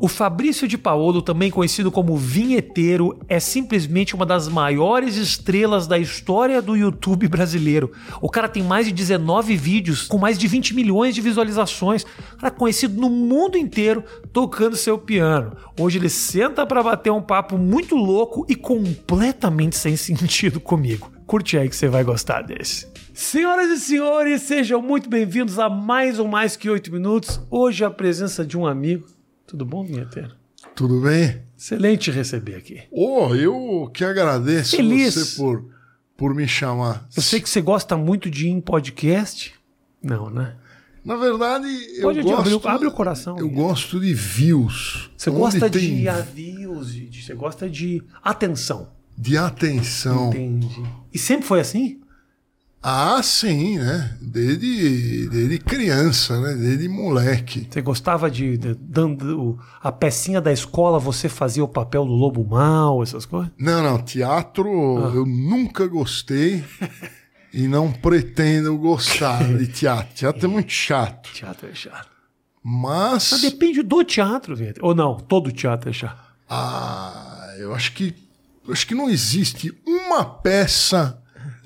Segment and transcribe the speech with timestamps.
[0.00, 5.98] O Fabrício de Paolo, também conhecido como Vinheteiro, é simplesmente uma das maiores estrelas da
[5.98, 7.90] história do YouTube brasileiro.
[8.20, 12.04] O cara tem mais de 19 vídeos com mais de 20 milhões de visualizações.
[12.04, 15.56] O cara é conhecido no mundo inteiro tocando seu piano.
[15.78, 21.10] Hoje ele senta para bater um papo muito louco e completamente sem sentido comigo.
[21.26, 22.86] Curte aí que você vai gostar desse.
[23.12, 27.40] Senhoras e senhores, sejam muito bem-vindos a mais um Mais Que Oito Minutos.
[27.50, 29.17] Hoje a presença de um amigo.
[29.48, 30.32] Tudo bom, Vinheteiro?
[30.76, 31.42] Tudo bem?
[31.56, 32.82] Excelente receber aqui.
[32.90, 35.14] Oh, eu que agradeço Feliz.
[35.14, 35.64] você por,
[36.16, 37.08] por me chamar.
[37.16, 39.54] Eu sei que você gosta muito de ir em podcast.
[40.02, 40.54] Não, né?
[41.04, 41.66] Na verdade,
[42.02, 42.68] Pode eu abrir, gosto...
[42.68, 43.38] abre o coração.
[43.38, 45.10] Eu gosto de views.
[45.16, 48.90] Você Onde gosta tem de avios, de, de- você gosta de atenção.
[49.16, 50.28] De atenção.
[50.28, 50.82] Entendi.
[51.12, 52.00] E sempre foi assim?
[52.82, 54.16] Ah, sim, né?
[54.22, 56.54] Desde, desde criança, né?
[56.54, 57.66] Desde moleque.
[57.68, 62.44] Você gostava de, de- dando a pecinha da escola, você fazia o papel do lobo
[62.46, 63.50] mal, essas coisas?
[63.58, 64.68] Não, não, teatro
[65.06, 65.10] Ah.
[65.14, 66.64] eu nunca gostei
[67.52, 70.14] e não pretendo gostar de teatro.
[70.14, 71.32] Teatro é muito chato.
[71.32, 72.08] Teatro é chato.
[72.62, 73.30] Mas.
[73.32, 74.86] Mas depende do teatro, Vinheteiro.
[74.86, 76.22] Ou não, todo teatro é chato.
[76.48, 78.14] Ah, eu acho que
[78.66, 81.20] eu acho que não existe uma peça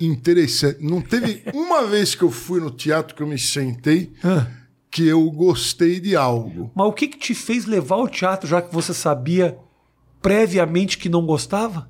[0.05, 0.83] interessante.
[0.83, 4.47] Não teve uma vez que eu fui no teatro que eu me sentei Ah.
[4.91, 6.71] que eu gostei de algo.
[6.75, 9.57] Mas o que, que te fez levar ao teatro, já que você sabia
[10.21, 11.89] previamente que não gostava?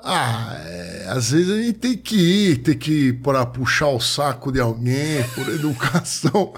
[0.00, 4.52] Ah, é, às vezes a gente tem que ir, tem que para puxar o saco
[4.52, 6.52] de alguém, por educação,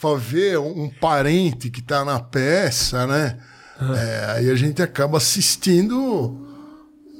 [0.00, 3.38] para ver um, parente que tá na peça, né?
[3.80, 6.49] É, aí a gente acaba assistindo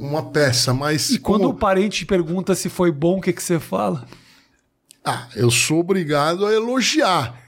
[0.01, 3.43] uma peça, mas E quando como- o parente pergunta se foi bom, o que, que
[3.43, 4.05] você fala?
[5.05, 7.39] Ah, eu sou obrigado a elogiar.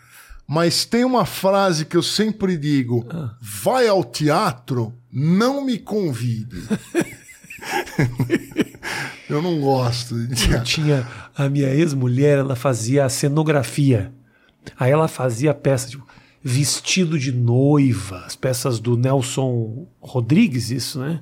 [0.47, 3.07] Mas tem uma frase que eu sempre digo:
[3.41, 6.63] vai ao teatro, não me convide.
[9.29, 10.65] eu não gosto de Eu teatro.
[10.65, 11.07] tinha
[11.37, 14.13] a minha ex-mulher, ela fazia a cenografia.
[14.79, 16.07] Aí ela fazia peça, tipo,
[16.43, 21.21] vestido de noiva, as peças do Nelson Rodrigues, isso, né?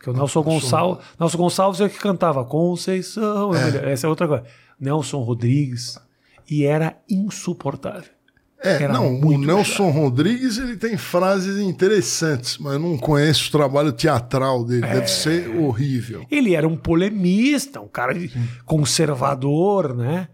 [0.00, 3.92] Porque o Nelson Gonçalves, Nelson Gonçalves é o que cantava Conceição, é.
[3.92, 4.44] essa é outra coisa.
[4.80, 5.98] Nelson Rodrigues
[6.50, 8.10] e era insuportável.
[8.62, 13.90] É, Era não, o Nelson Rodrigues ele tem frases interessantes, mas não conheço o trabalho
[13.90, 14.84] teatral dele.
[14.84, 14.94] É.
[14.94, 16.26] Deve ser horrível.
[16.30, 18.14] Ele era um polemista, um cara
[18.66, 20.28] conservador, né?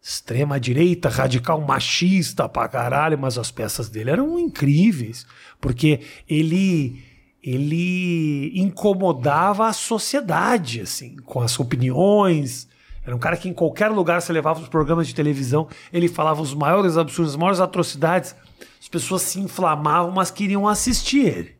[0.00, 5.26] Extrema direita, radical machista pra caralho, mas as peças dele eram incríveis,
[5.60, 7.11] porque ele
[7.42, 12.68] ele incomodava a sociedade assim, com as opiniões.
[13.04, 16.40] Era um cara que em qualquer lugar você levava os programas de televisão, ele falava
[16.40, 18.34] os maiores absurdos, as maiores atrocidades.
[18.80, 21.56] As pessoas se inflamavam, mas queriam assistir ele.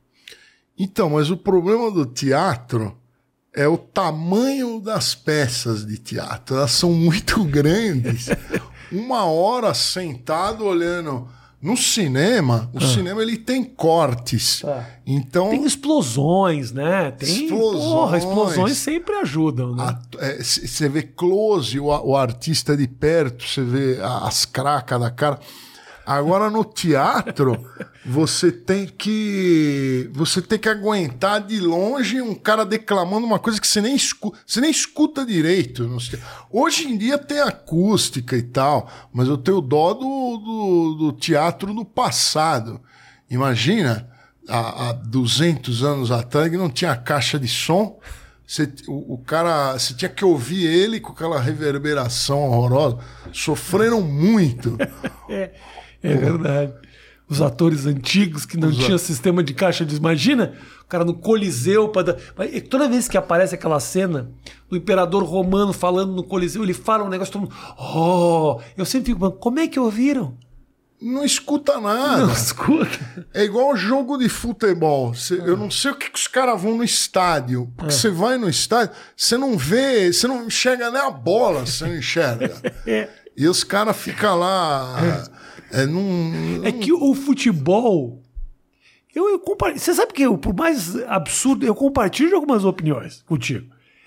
[0.79, 2.97] Então, mas o problema do teatro
[3.53, 6.57] é o tamanho das peças de teatro.
[6.57, 8.29] Elas são muito grandes.
[8.91, 11.29] Uma hora sentado olhando.
[11.63, 14.65] No cinema, o cinema ele tem cortes.
[14.65, 14.85] Ah.
[15.07, 17.13] Então, Tem explosões, né?
[17.13, 17.85] Tem Explosões.
[17.85, 19.97] Porra, explosões sempre ajudam, né?
[20.43, 25.39] você vê close, o, o artista de perto, você vê as cracas da cara.
[26.05, 27.65] Agora no teatro,
[28.05, 33.67] você tem que você tem que aguentar de longe um cara declamando uma coisa que
[33.67, 35.89] você nem escuta, você nem escuta direito.
[36.51, 41.73] Hoje em dia tem acústica e tal, mas eu tenho dó do, do, do teatro
[41.73, 42.81] do passado.
[43.31, 44.09] Imagina,
[44.49, 47.99] há, há 200 anos atrás, que não tinha caixa de som.
[48.45, 52.99] Você, o, o cara, você tinha que ouvir ele com aquela reverberação horrorosa.
[53.33, 54.77] Sofreram muito.
[55.29, 55.51] É
[56.03, 56.73] verdade.
[57.29, 59.97] Os atores antigos que não Os tinham a- sistema de caixa de.
[59.97, 60.53] Imagina
[60.83, 61.89] o cara no Coliseu.
[61.89, 62.17] Pra dar...
[62.37, 64.31] Mas Toda vez que aparece aquela cena
[64.69, 67.55] do imperador romano falando no Coliseu, ele fala um negócio, todo mundo.
[67.79, 68.61] Oh!
[68.77, 70.37] Eu sempre fico, "Mas como é que ouviram?
[71.01, 72.27] Não escuta nada.
[72.27, 73.27] Não escuta.
[73.35, 75.15] É igual jogo de futebol.
[75.15, 77.73] Cê- Eu não sei o que, que os caras vão no estádio.
[77.77, 81.87] Porque você vai no estádio, você não vê, você não enxerga nem a bola, você
[81.87, 82.53] não enxerga.
[82.87, 83.09] É.
[83.37, 85.25] E os caras ficam lá.
[85.73, 88.23] É, num, É que o futebol.
[89.15, 89.43] Eu, eu
[89.75, 93.67] Você sabe que eu, por mais absurdo, eu compartilho de algumas opiniões contigo.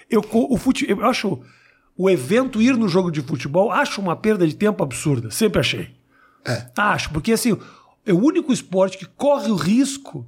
[0.10, 1.42] Eu, o fute, eu acho
[1.98, 5.32] o evento ir no jogo de futebol, acho uma perda de tempo absurda.
[5.32, 5.96] Sempre achei.
[6.46, 6.68] É.
[6.78, 7.58] Acho, porque assim,
[8.06, 10.28] é o único esporte que corre o risco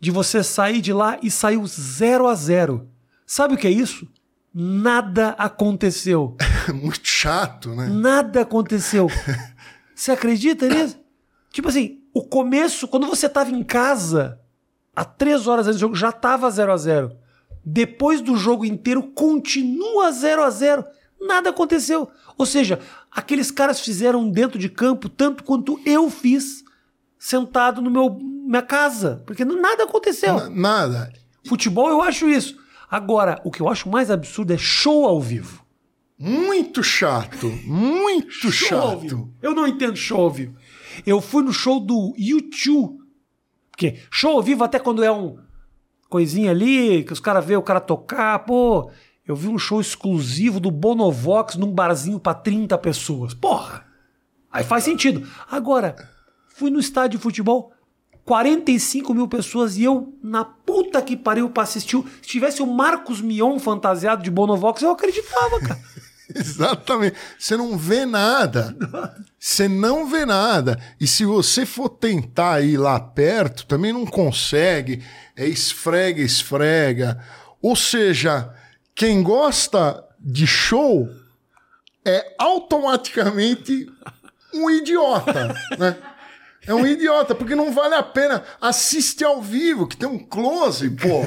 [0.00, 2.88] de você sair de lá e sair o 0 a 0
[3.24, 4.06] Sabe o que é isso?
[4.52, 6.36] Nada aconteceu.
[6.74, 7.88] muito chato, né?
[7.88, 9.08] Nada aconteceu.
[9.94, 10.98] Você acredita nisso?
[11.50, 14.38] Tipo assim, o começo, quando você tava em casa,
[14.94, 17.16] Há três horas antes do jogo já estava 0 a 0
[17.64, 20.84] Depois do jogo inteiro, continua 0 a 0
[21.20, 22.10] Nada aconteceu.
[22.36, 22.78] Ou seja,
[23.10, 26.62] aqueles caras fizeram dentro de campo tanto quanto eu fiz
[27.18, 30.34] sentado no meu minha casa, porque nada aconteceu.
[30.34, 31.12] Na- nada.
[31.46, 32.58] Futebol eu acho isso.
[32.90, 35.61] Agora, o que eu acho mais absurdo é show ao vivo.
[36.24, 37.48] Muito chato.
[37.64, 39.28] Muito chato.
[39.42, 40.54] Eu não entendo show ao vivo.
[41.04, 43.00] Eu fui no show do YouTube.
[43.72, 45.36] Porque show ao vivo, até quando é um
[46.08, 48.88] coisinha ali, que os caras vê o cara tocar, pô.
[49.26, 53.34] Eu vi um show exclusivo do Bonovox num barzinho pra 30 pessoas.
[53.34, 53.84] Porra!
[54.48, 55.28] Aí faz sentido.
[55.50, 55.96] Agora,
[56.54, 57.72] fui no estádio de futebol,
[58.24, 62.00] 45 mil pessoas e eu, na puta que pariu, pra assistir.
[62.22, 65.80] Se tivesse o Marcos Mion fantasiado de Bonovox, eu acreditava, cara.
[66.38, 67.16] Exatamente.
[67.38, 68.76] Você não vê nada.
[69.38, 70.78] Você não vê nada.
[71.00, 75.02] E se você for tentar ir lá perto, também não consegue.
[75.36, 77.22] É esfrega, esfrega.
[77.60, 78.52] Ou seja,
[78.94, 81.08] quem gosta de show
[82.04, 83.86] é automaticamente
[84.54, 85.96] um idiota, né?
[86.64, 88.44] É um idiota, porque não vale a pena.
[88.60, 91.22] Assiste ao vivo, que tem um close, pô.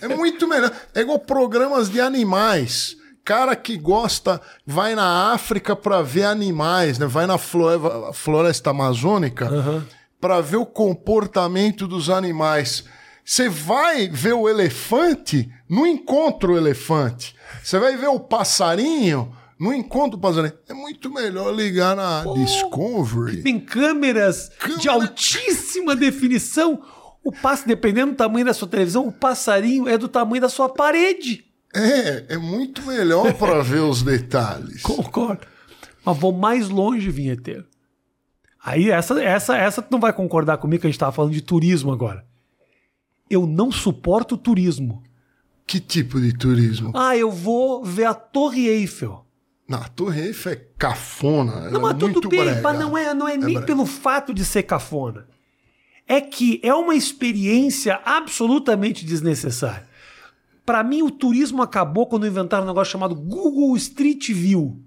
[0.00, 0.72] É muito melhor.
[0.94, 2.96] É igual programas de animais.
[3.30, 7.06] Cara que gosta, vai na África pra ver animais, né?
[7.06, 9.48] Vai na flo- floresta amazônica
[10.20, 12.82] pra ver o comportamento dos animais.
[13.24, 17.36] Você vai ver o elefante, não encontra o elefante.
[17.62, 20.54] Você vai ver o passarinho, não encontra o passarinho.
[20.68, 23.44] É muito melhor ligar na Discovery.
[23.44, 24.56] tem câmeras de
[24.88, 26.82] Câmera- altíssima definição.
[27.22, 30.68] O passo, dependendo do tamanho da sua televisão, o passarinho é do tamanho da sua
[30.68, 31.44] parede.
[31.74, 34.82] É, é muito melhor para ver os detalhes.
[34.82, 35.46] Concordo.
[36.04, 37.66] Mas vou mais longe, vinheteiro.
[38.62, 41.40] Aí essa, essa, essa tu não vai concordar comigo que a gente tava falando de
[41.40, 42.24] turismo agora.
[43.28, 45.02] Eu não suporto turismo.
[45.66, 46.92] Que tipo de turismo?
[46.94, 49.24] Ah, eu vou ver a Torre Eiffel.
[49.68, 51.70] Não, a Torre Eiffel é cafona.
[51.70, 52.60] Não, mas é muito tudo bem, brega.
[52.60, 53.66] mas não é, não é, nem brega.
[53.66, 55.28] pelo fato de ser cafona.
[56.08, 59.88] É que é uma experiência absolutamente desnecessária.
[60.70, 64.80] Pra mim, o turismo acabou quando inventaram um negócio chamado Google Street View.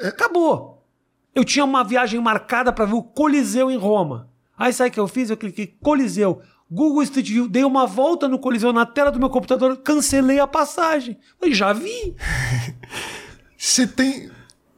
[0.00, 0.86] Acabou.
[1.34, 4.30] Eu tinha uma viagem marcada pra ver o Coliseu em Roma.
[4.56, 5.28] Aí sabe o que eu fiz?
[5.28, 6.40] Eu cliquei Coliseu,
[6.70, 10.46] Google Street View, dei uma volta no Coliseu na tela do meu computador, cancelei a
[10.46, 11.18] passagem.
[11.38, 12.16] Falei, já vi.
[13.58, 14.30] Você tem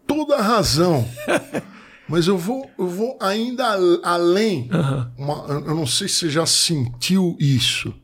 [0.05, 1.07] toda a razão.
[2.09, 4.69] Mas eu vou, eu vou ainda al- além.
[5.17, 7.95] Uma- eu não sei se você já sentiu isso,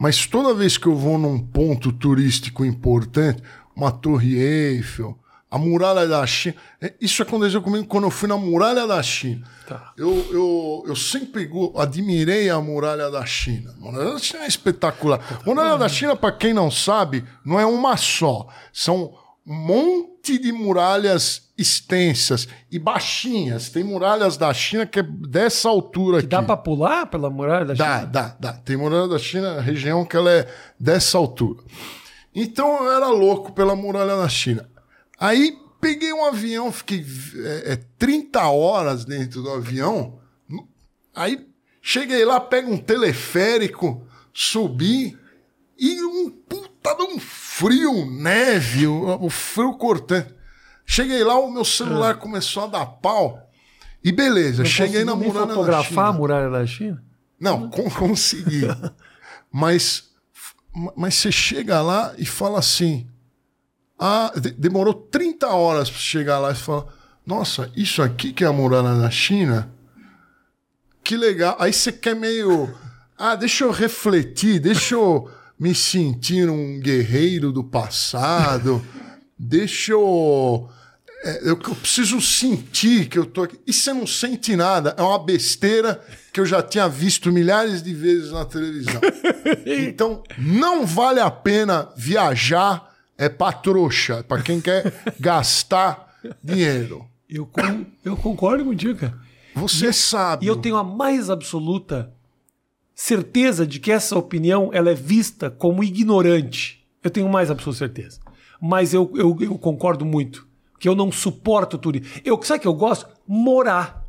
[0.00, 3.42] mas toda vez que eu vou num ponto turístico importante,
[3.76, 5.14] uma Torre Eiffel,
[5.50, 6.54] a Muralha da China.
[6.80, 9.46] é, Isso aconteceu comigo quando eu fui na Muralha da China.
[9.68, 9.92] Tá.
[9.98, 13.74] Eu, eu, eu sempre admirei a Muralha da China.
[13.76, 15.20] A Muralha da China é espetacular.
[15.42, 18.46] A Muralha da China, para quem não sabe, não é uma só.
[18.72, 19.12] São
[19.46, 23.68] um monte de muralhas extensas e baixinhas.
[23.68, 26.28] Tem muralhas da China que é dessa altura aqui.
[26.28, 28.06] Dá pra pular pela muralha da Dá, China?
[28.10, 28.52] dá, dá.
[28.54, 30.48] Tem muralha da China, região que ela é
[30.78, 31.62] dessa altura.
[32.34, 34.68] Então eu era louco pela muralha da China.
[35.18, 37.04] Aí peguei um avião, fiquei
[37.36, 40.18] é, é, 30 horas dentro do avião.
[41.14, 41.46] Aí
[41.82, 45.18] cheguei lá, pego um teleférico, subi
[45.78, 50.39] e um puta de um frio, neve, o, o frio cortante.
[50.92, 53.48] Cheguei lá, o meu celular começou a dar pau.
[54.02, 56.08] E beleza, cheguei na muralha da fotografar China.
[56.08, 57.04] a muralha da China?
[57.38, 58.62] Não, con- consegui.
[59.52, 60.10] mas,
[60.96, 63.06] mas você chega lá e fala assim:
[63.96, 66.88] ah, de- demorou 30 horas para chegar lá e fala:
[67.24, 69.70] nossa, isso aqui que é a muralha da China?
[71.04, 71.56] Que legal.
[71.60, 72.68] Aí você quer meio.
[73.16, 78.84] Ah, deixa eu refletir, deixa eu me sentir um guerreiro do passado,
[79.38, 80.68] deixa eu.
[81.24, 83.58] É, eu, eu preciso sentir que eu tô aqui.
[83.66, 84.94] E você não sente nada.
[84.98, 89.00] É uma besteira que eu já tinha visto milhares de vezes na televisão.
[89.66, 92.88] Então, não vale a pena viajar.
[93.18, 97.06] É pra trouxa, é pra quem quer gastar dinheiro.
[97.28, 99.18] Eu, con- eu concordo contigo, cara.
[99.54, 100.46] Você sabe.
[100.46, 102.10] E eu tenho a mais absoluta
[102.94, 106.82] certeza de que essa opinião ela é vista como ignorante.
[107.02, 108.20] Eu tenho mais absoluta certeza.
[108.60, 110.46] Mas eu, eu, eu concordo muito.
[110.80, 112.08] Que eu não suporto turismo.
[112.24, 113.08] Eu, sabe o que eu gosto?
[113.24, 114.04] Morar.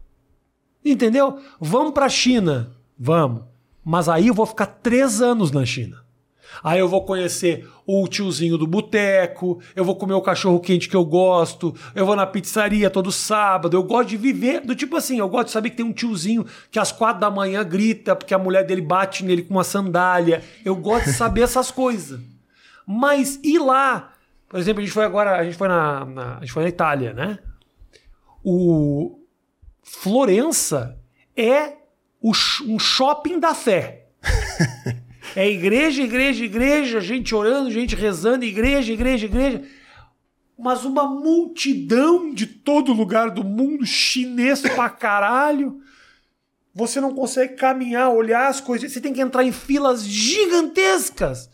[0.84, 1.40] Entendeu?
[1.60, 2.72] Vamos pra China.
[2.98, 3.44] Vamos.
[3.86, 6.02] Mas aí eu vou ficar três anos na China.
[6.64, 10.96] Aí eu vou conhecer o tiozinho do boteco, eu vou comer o cachorro quente que
[10.96, 15.20] eu gosto, eu vou na pizzaria todo sábado, eu gosto de viver do tipo assim,
[15.20, 18.34] eu gosto de saber que tem um tiozinho que às quatro da manhã grita porque
[18.34, 20.44] a mulher dele bate nele com uma sandália.
[20.64, 22.20] Eu gosto de saber essas coisas.
[22.86, 24.11] Mas ir lá,
[24.52, 26.70] por exemplo, a gente foi agora, a gente foi na, na a gente foi na
[26.70, 27.40] Itália, né?
[28.44, 29.18] O
[29.82, 31.00] Florença
[31.38, 31.78] é
[32.20, 32.32] o,
[32.66, 34.08] um shopping da fé.
[35.34, 39.64] É igreja, igreja, igreja, gente orando, gente rezando, igreja, igreja, igreja.
[40.60, 45.80] Mas uma multidão de todo lugar do mundo, chinês pra caralho.
[46.74, 48.92] Você não consegue caminhar, olhar as coisas.
[48.92, 51.50] Você tem que entrar em filas gigantescas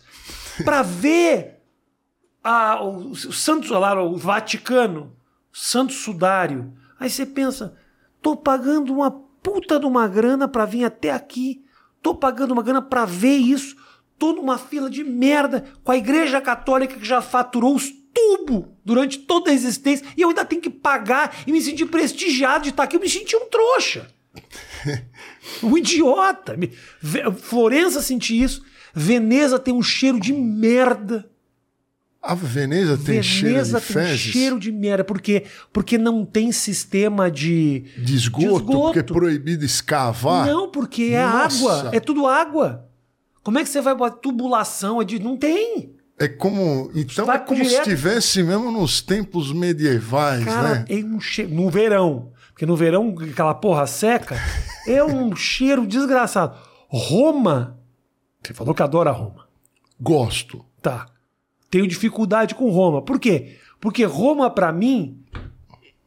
[0.66, 1.57] para ver
[2.50, 5.14] a, o, o Santo lá, o Vaticano,
[5.54, 6.74] o Santo Sudário.
[7.00, 7.76] Aí você pensa,
[8.22, 11.64] tô pagando uma puta de uma grana para vir até aqui
[12.08, 13.76] Tô pagando uma grana para ver isso.
[14.18, 19.20] Tô numa fila de merda com a igreja católica que já faturou os tubos durante
[19.20, 22.84] toda a existência e eu ainda tenho que pagar e me sentir prestigiado de estar
[22.84, 22.96] aqui.
[22.96, 24.10] Eu me senti um trouxa.
[25.62, 26.58] um idiota.
[27.42, 28.64] Florença senti isso.
[28.94, 31.30] Veneza tem um cheiro de merda.
[32.32, 34.20] A Veneza tem Veneza cheiro de tem fezes?
[34.20, 35.04] cheiro de merda.
[35.04, 35.46] Por quê?
[35.72, 37.86] Porque não tem sistema de...
[37.98, 38.72] De esgoto, De esgoto.
[38.82, 40.46] porque é proibido escavar?
[40.46, 41.58] Não, porque é Nossa.
[41.86, 41.90] água.
[41.96, 42.86] É tudo água.
[43.44, 45.02] Como é que você vai botar tubulação?
[45.02, 45.20] É de...
[45.20, 45.94] Não tem.
[46.20, 46.90] É como.
[46.96, 47.84] Então é como direto.
[47.86, 50.86] se estivesse mesmo nos tempos medievais, Cara, né?
[50.90, 51.54] é um cheiro.
[51.54, 52.32] No verão.
[52.50, 54.36] Porque no verão, aquela porra seca,
[54.88, 56.58] é um cheiro desgraçado.
[56.90, 57.78] Roma.
[58.44, 59.46] Você falou que adora Roma.
[60.02, 60.66] Gosto.
[60.82, 61.06] Tá.
[61.70, 63.02] Tenho dificuldade com Roma.
[63.02, 63.58] Por quê?
[63.80, 65.22] Porque Roma, pra mim,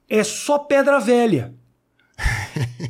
[0.09, 1.55] é só pedra velha.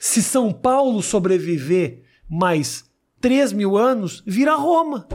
[0.00, 2.84] Se São Paulo sobreviver mais
[3.20, 5.06] 3 mil anos, vira Roma.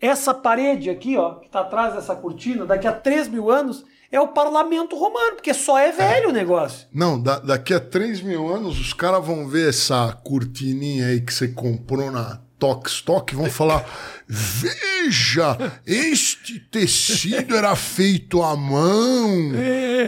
[0.00, 4.20] Essa parede aqui, ó, que tá atrás dessa cortina, daqui a 3 mil anos, é
[4.20, 6.88] o parlamento romano, porque só é velho o negócio.
[6.92, 11.32] Não, da- daqui a 3 mil anos os caras vão ver essa cortininha aí que
[11.32, 13.84] você comprou na Tokstok e vão falar:
[14.28, 19.50] Veja, este tecido era feito à mão.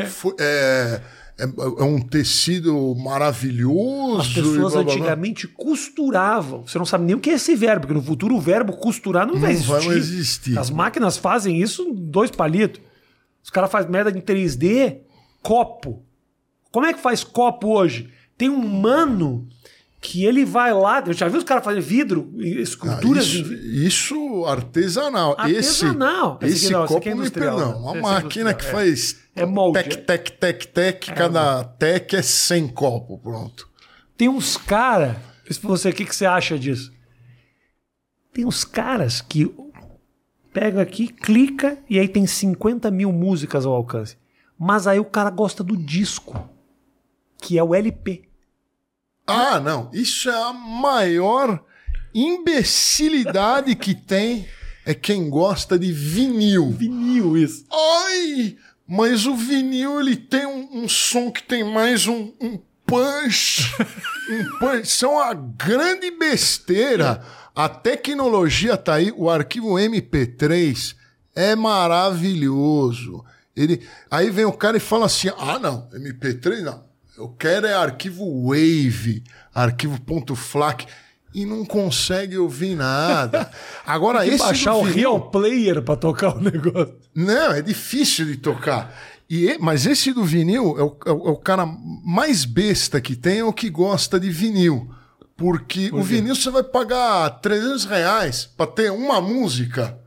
[0.09, 1.01] Foi- é,
[1.37, 4.21] é, é um tecido maravilhoso.
[4.21, 4.93] As pessoas blá, blá, blá.
[4.93, 6.65] antigamente costuravam.
[6.65, 9.27] Você não sabe nem o que é esse verbo, porque no futuro o verbo costurar
[9.27, 9.97] não, vai Não vai existir.
[9.97, 10.59] existir.
[10.59, 12.81] As máquinas fazem isso em dois palitos.
[13.43, 14.99] Os caras fazem merda em 3D,
[15.43, 16.05] copo.
[16.71, 18.09] Como é que faz copo hoje?
[18.39, 19.49] Tem um mano
[20.07, 21.03] que ele vai lá.
[21.07, 23.67] Eu já vi os caras fazendo vidro, Ah, esculturas isso, em vidro.
[23.67, 25.35] isso artesanal.
[25.39, 26.39] Artesanal.
[26.43, 27.73] Esse, Esse esse não, copo é não industrial, perdão.
[27.73, 27.79] né?
[27.79, 28.71] Uma Esse é máquina industrial, que é.
[28.71, 30.01] faz É molde, tec, é.
[30.03, 31.15] tec, tec, tec.
[31.15, 33.19] cada tec é 100 copo.
[33.19, 33.67] Pronto.
[34.15, 35.17] Tem uns caras.
[35.63, 36.93] Você, o que, que você acha disso?
[38.33, 39.51] Tem uns caras que
[40.53, 44.17] pega aqui, clica e aí tem 50 mil músicas ao alcance.
[44.59, 46.49] Mas aí o cara gosta do disco,
[47.41, 48.23] que é o LP.
[49.27, 49.91] Ah, não.
[49.93, 51.65] Isso é a maior
[52.15, 54.47] imbecilidade que tem.
[54.87, 56.71] É quem gosta de vinil.
[56.73, 57.65] Vinil, isso.
[57.73, 63.73] Ai, mas o vinil ele tem um, um som que tem mais um, um punch.
[64.31, 64.83] um punch.
[64.83, 67.25] Isso é uma grande besteira.
[67.55, 70.95] A tecnologia tá aí, o arquivo MP3
[71.35, 73.25] é maravilhoso.
[73.57, 76.85] Ele, aí vem o cara e fala assim: ah, não, MP3 não.
[77.17, 79.23] Eu quero é arquivo Wave,
[79.55, 79.99] arquivo
[80.37, 80.87] .flac.
[81.33, 83.51] E não consegue ouvir nada.
[83.85, 86.95] Agora, Tem que esse baixar o vinil- Real Player pra tocar o negócio.
[87.15, 88.95] não, é difícil de tocar.
[89.29, 91.67] E, mas esse do vinil é o, é o- é o cara
[92.05, 94.89] mais besta que tem, é o que gosta de vinil.
[95.37, 99.99] Porque o vinil você vai pagar 300 reais pra ter uma música,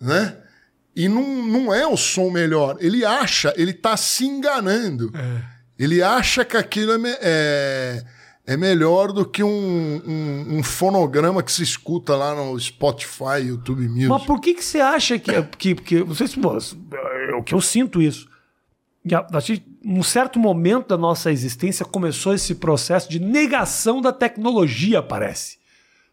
[0.00, 0.36] né?
[0.96, 2.76] E não, não é o som melhor.
[2.80, 5.12] Ele acha, ele tá se enganando.
[5.78, 8.04] Ele acha que aquilo é, é,
[8.46, 9.48] é melhor do que um,
[10.06, 14.08] um- um fonograma que se escuta lá no Spotify, YouTube Music.
[14.08, 15.42] Mas por que, que você acha que.
[15.58, 16.38] que, que não sei se.
[16.40, 18.26] pô, É o que eu sinto isso.
[19.32, 25.02] A- gente, num certo momento da nossa existência começou esse processo de negação da tecnologia,
[25.02, 25.58] parece.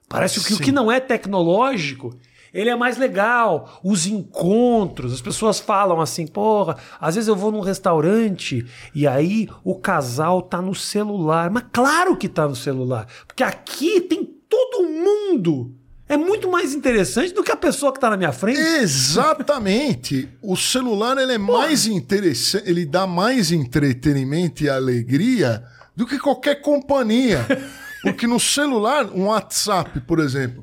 [0.09, 2.15] Parece que o que não é tecnológico,
[2.53, 3.79] ele é mais legal.
[3.83, 9.49] Os encontros, as pessoas falam assim, porra, às vezes eu vou num restaurante e aí
[9.63, 11.49] o casal tá no celular.
[11.49, 13.07] Mas claro que tá no celular.
[13.25, 15.73] Porque aqui tem todo mundo.
[16.07, 18.59] É muito mais interessante do que a pessoa que tá na minha frente.
[18.59, 20.29] Exatamente.
[20.43, 25.63] O celular ele é mais interessante, ele dá mais entretenimento e alegria
[25.95, 27.45] do que qualquer companhia.
[28.03, 30.61] Porque no celular, um WhatsApp, por exemplo,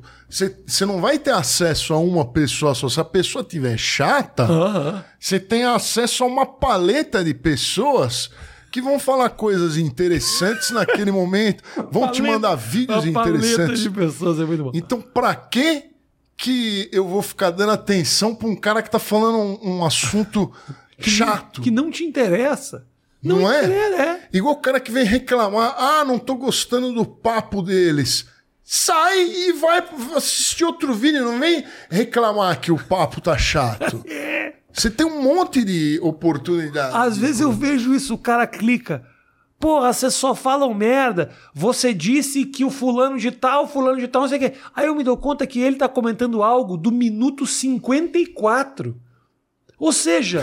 [0.65, 2.87] Você não vai ter acesso a uma pessoa só.
[2.87, 4.47] Se a pessoa tiver chata,
[5.19, 8.29] você tem acesso a uma paleta de pessoas
[8.71, 11.61] que vão falar coisas interessantes naquele momento,
[11.91, 13.81] vão te Paleta- mandar vídeos interessantes.
[13.81, 14.71] de pessoas é muito bom.
[14.73, 15.87] Então, pra que
[16.37, 20.51] que eu vou ficar dando atenção pra um cara que tá falando um, um assunto
[20.97, 21.61] chato?
[21.61, 22.85] Que não te interessa.
[23.21, 23.65] Não, é?
[23.65, 24.29] interessa, é.
[24.33, 28.25] Igual o cara que vem reclamar, ah, não tô gostando do papo deles.
[28.63, 29.83] Sai e vai
[30.15, 34.03] assistir outro vídeo, não vem reclamar que o papo tá chato.
[34.73, 36.95] Você tem um monte de oportunidade.
[36.95, 39.05] Às vezes eu vejo isso, o cara clica.
[39.59, 41.31] Porra, vocês só falam merda.
[41.53, 44.53] Você disse que o fulano de tal, fulano de tal, não sei o quê.
[44.73, 48.99] Aí eu me dou conta que ele tá comentando algo do minuto 54.
[49.77, 50.41] Ou seja,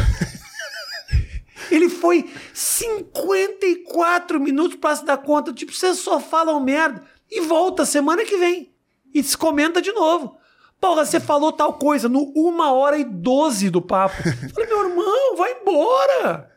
[1.68, 5.52] ele foi 54 minutos pra se dar conta.
[5.52, 7.02] Tipo, vocês só falam merda.
[7.30, 8.72] E volta semana que vem.
[9.14, 10.36] E se comenta de novo.
[10.80, 14.16] Porra, você falou tal coisa no 1 hora e 12 do papo.
[14.26, 16.50] Eu Falei, meu irmão, vai embora.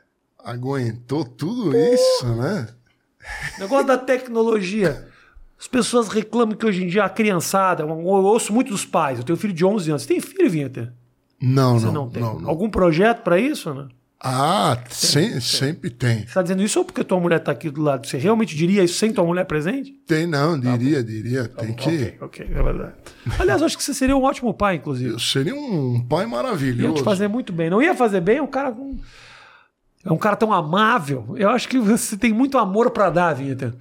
[0.44, 2.68] Aguentou tudo isso, né?
[3.60, 5.08] Negócio da tecnologia.
[5.60, 9.20] As pessoas reclamam que hoje em dia a criançada, eu ouço muito dos pais.
[9.20, 10.02] Eu tenho um filho de 11 anos.
[10.04, 10.96] Você tem filho, Vinheta?
[11.40, 12.22] Não, Você não, não tem.
[12.22, 12.50] não, não.
[12.50, 13.88] Algum projeto pra isso, né?
[14.24, 16.20] Ah, sem- sempre tem.
[16.28, 18.06] Você tá dizendo isso ou porque tua mulher tá aqui do lado?
[18.06, 19.94] Você realmente diria isso sem tua mulher presente?
[20.06, 21.48] Tem não, diria, diria.
[21.48, 21.90] Tem que.
[21.90, 22.94] Ok, ok, é verdade.
[23.40, 25.10] Aliás, acho que você seria um ótimo pai, inclusive.
[25.14, 26.94] Eu seria um pai Ia maravilhoso.
[26.96, 27.70] te fazer muito bem.
[27.72, 28.76] Não ia fazer bem, é um cara.
[30.06, 31.34] É um cara tão amável.
[31.38, 33.76] Eu acho que você tem muito amor pra dar, Vinheta.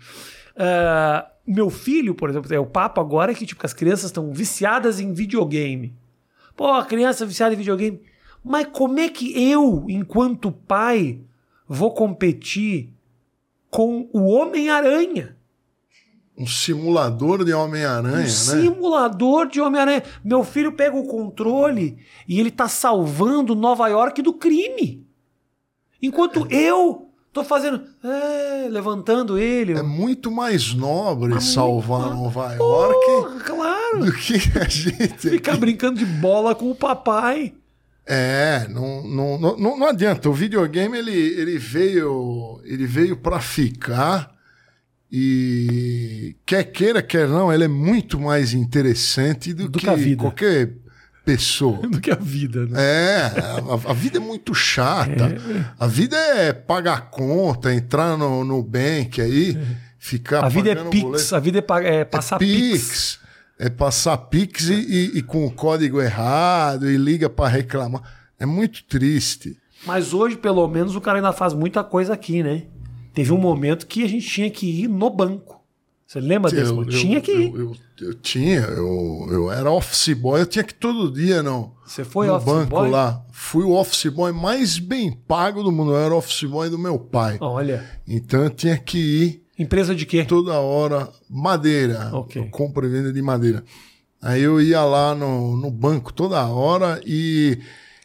[0.56, 5.00] Ah, meu filho, por exemplo, é o papo agora que tipo, as crianças estão viciadas
[5.00, 5.94] em videogame.
[6.56, 8.00] Pô, a criança viciada em videogame.
[8.44, 11.20] Mas como é que eu, enquanto pai,
[11.68, 12.92] vou competir
[13.70, 15.36] com o Homem-Aranha?
[16.36, 18.26] Um simulador de Homem-Aranha, Um né?
[18.26, 20.02] simulador de Homem-Aranha.
[20.24, 25.06] Meu filho pega o controle e ele tá salvando Nova York do crime.
[26.02, 27.82] Enquanto eu tô fazendo.
[28.02, 29.74] é, levantando ele.
[29.74, 34.04] É muito mais nobre salvar muito- Nova York claro.
[34.06, 35.28] do que a gente.
[35.28, 37.52] Ficar brincando de bola com o papai.
[38.12, 40.28] É, não, não, não, não adianta.
[40.28, 44.32] O videogame ele, ele veio ele veio para ficar
[45.12, 49.94] e quer queira quer não, ele é muito mais interessante do, Do que, que a
[49.94, 50.22] vida.
[50.22, 50.72] qualquer
[51.24, 51.78] pessoa.
[51.86, 52.78] Do que a vida, né?
[52.80, 53.32] É,
[53.86, 55.36] a, a vida é muito chata.
[55.78, 59.58] A vida é pagar conta, entrar no, no bank aí,
[59.98, 61.36] ficar A vida é pix, boleto.
[61.36, 62.60] a vida é, pa- é passar pix.
[62.72, 63.19] Pix.
[63.62, 68.02] É passar Pix e, e- e com o código errado e liga para reclamar.
[68.38, 69.56] É muito triste.
[69.86, 72.64] Mas hoje, pelo menos, o cara ainda faz muita coisa aqui, né?
[73.12, 75.60] Teve um momento que a gente tinha que ir no banco.
[76.06, 76.72] Você lembra desse?
[76.72, 76.90] momento?
[76.90, 77.52] tinha que ir.
[77.54, 77.76] Eu, eu-
[78.08, 82.02] eu tinha, eu, eu era office boy, eu tinha que ir todo dia no, Você
[82.02, 82.90] foi no office banco boy?
[82.90, 83.22] lá.
[83.30, 85.90] Fui o office boy mais bem pago do mundo.
[85.92, 87.36] Eu era office boy do meu pai.
[87.40, 90.24] Olha, Então eu tinha que ir empresa de quê?
[90.24, 92.10] toda hora madeira.
[92.38, 93.62] Eu compro e venda de madeira.
[94.22, 97.58] Aí eu ia lá no, no banco toda hora e,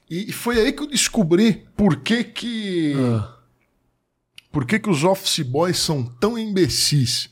[0.10, 3.36] e foi aí que eu descobri por que que, Ah.
[4.52, 7.30] por que, que os office boys são tão imbecis.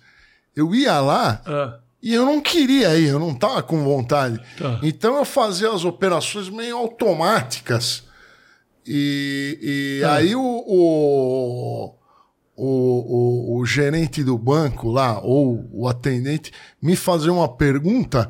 [0.56, 4.38] Eu ia lá Ah, e eu não queria ir, eu não tava com vontade.
[4.58, 4.80] Tá.
[4.84, 8.04] Então eu fazia as operações meio automáticas.
[8.86, 11.96] E, e aí o, o,
[12.56, 18.30] o, o, o gerente do banco lá, ou o atendente, me fazia uma pergunta,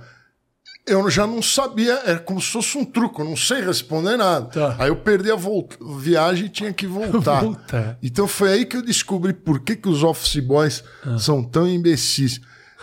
[0.85, 4.47] eu já não sabia, era como se fosse um truque, eu não sei responder nada.
[4.47, 4.75] Tá.
[4.79, 7.41] Aí eu perdi a volta, viagem e tinha que voltar.
[7.43, 7.97] Voltar.
[8.03, 11.17] Então foi aí que eu descobri por que, que os office boys Ah.
[11.17, 12.41] são tão imbecis.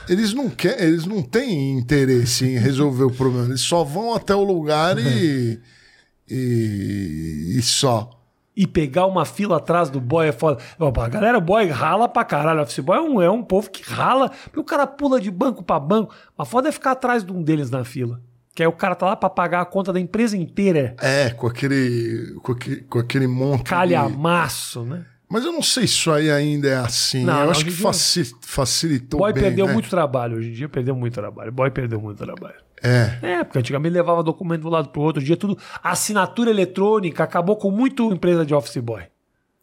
[0.09, 3.49] Eles não querem, eles não têm interesse em resolver o problema.
[3.49, 5.61] Eles só vão até o lugar e,
[6.29, 8.20] e, e só.
[8.63, 10.59] E pegar uma fila atrás do boy é foda.
[10.79, 12.61] A galera, boy rala pra caralho.
[12.61, 14.31] Office boy é um, é um povo que rala.
[14.45, 16.15] Porque o cara pula de banco pra banco.
[16.37, 18.21] Mas foda é ficar atrás de um deles na fila.
[18.55, 20.95] Que aí o cara tá lá pra pagar a conta da empresa inteira.
[21.01, 23.61] É, com aquele, com aquele, com aquele monte.
[23.65, 25.07] de- Calhamaço, né?
[25.27, 27.25] Mas eu não sei se isso aí ainda é assim.
[27.25, 29.45] Não, eu não, acho que faci- facilitou Boy bem.
[29.45, 29.73] perdeu né?
[29.73, 30.37] muito trabalho.
[30.37, 31.51] Hoje em dia perdeu muito trabalho.
[31.53, 32.57] Boy perdeu muito trabalho.
[32.83, 33.19] É.
[33.23, 35.19] É, porque antigamente levava documento de um lado pro outro.
[35.21, 35.59] Hoje em dia tudo.
[35.83, 39.03] Assinatura eletrônica acabou com muito empresa de office boy.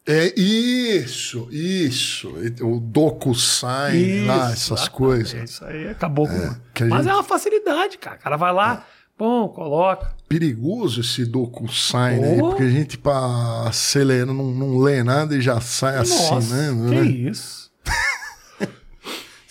[0.06, 2.32] É isso, isso.
[2.62, 5.50] O DocuSign lá, essas coisas.
[5.50, 6.54] Isso aí acabou com.
[6.72, 8.16] que a Mas gente- é uma facilidade, cara.
[8.16, 8.86] O cara vai lá,
[9.18, 10.14] bom, coloca.
[10.26, 12.48] perigoso esse DocuSign aí, Oh.
[12.48, 16.94] porque a gente pra acelerar não, não lê nada e já sai Nossa, assinando, que
[17.00, 17.06] né?
[17.30, 17.67] isso?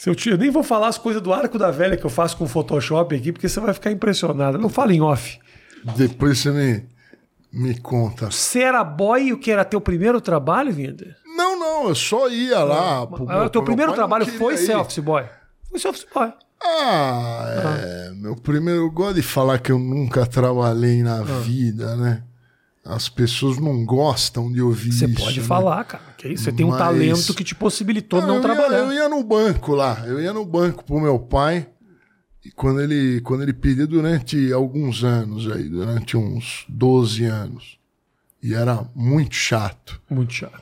[0.08, 2.38] Eu, te, eu nem vou falar as coisas do arco da velha que eu faço
[2.38, 4.58] com o Photoshop aqui, porque você vai ficar impressionado.
[4.58, 5.38] Não fala em off.
[5.98, 6.86] Depois você me,
[7.52, 8.32] me conta.
[8.32, 11.16] Você era boy e o que era teu primeiro trabalho, Vinda?
[11.36, 13.06] Não, não, eu só ia lá.
[13.06, 15.26] pro- Ah, o teu meu primeiro pai não trabalho foi office boy?
[15.70, 16.32] Foi office boy.
[16.64, 17.46] Ah,
[17.84, 18.12] é.
[18.16, 18.82] Meu primeiro.
[18.82, 21.24] Eu gosto de falar que eu nunca trabalhei na Ah.
[21.24, 22.24] vida, né?
[22.90, 25.22] As pessoas não gostam de ouvir Você isso.
[25.24, 25.46] pode né?
[25.46, 26.04] falar, cara.
[26.36, 28.78] Você tem um Mas- talento que te possibilitou não, eu trabalhar.
[28.78, 30.04] Ia, eu ia no banco lá.
[30.06, 31.68] Eu ia no banco pro meu pai.
[32.46, 37.78] E quando ele, quando ele pedia durante alguns anos aí, durante uns 12 anos.
[38.42, 40.02] E era muito chato.
[40.10, 40.62] Muito chato.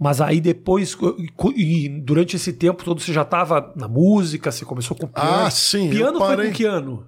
[0.00, 0.96] Mas aí depois,
[1.54, 5.30] e durante esse tempo todo, você já estava na música, você começou com piano.
[5.44, 7.06] Ah, sim, Piano foi com que ano?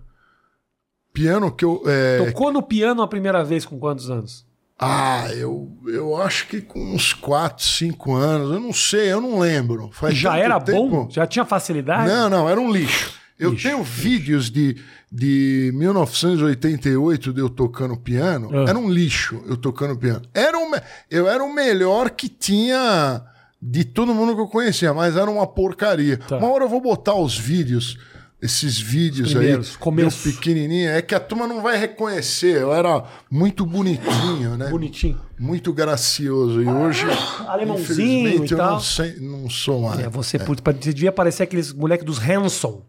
[1.14, 1.83] Piano que eu.
[1.87, 4.44] é, Tocou no piano a primeira vez com quantos anos?
[4.79, 8.50] Ah, eu, eu acho que com uns 4, 5 anos.
[8.50, 9.88] Eu não sei, eu não lembro.
[9.92, 10.88] Faz já era tempo.
[10.88, 11.09] bom?
[11.11, 12.09] Já tinha facilidade?
[12.11, 13.14] Não, não, era um lixo.
[13.38, 14.77] Eu Lixo, tenho vídeos de,
[15.11, 18.50] de 1988 de eu tocando piano.
[18.53, 18.68] Ah.
[18.68, 20.22] Era um lixo eu tocando piano.
[20.35, 20.70] Era um,
[21.11, 23.22] eu era o melhor que tinha
[23.62, 26.18] de todo mundo que eu conhecia, mas era uma porcaria.
[26.18, 26.37] Tá.
[26.38, 27.96] Uma hora eu vou botar os vídeos,
[28.44, 30.30] esses vídeos Primeiros, aí, começo.
[30.30, 30.90] pequenininho.
[30.90, 32.61] É que a turma não vai reconhecer.
[32.61, 34.68] Eu era muito bonitinho, né?
[34.68, 35.18] Bonitinho.
[35.38, 36.62] Muito gracioso.
[36.62, 37.07] E hoje,
[37.48, 38.72] Alemãozinho e eu tal.
[38.72, 40.00] não, sei, não sou mais.
[40.00, 42.83] É, você, putz, você devia parecer aqueles moleques dos Hanson.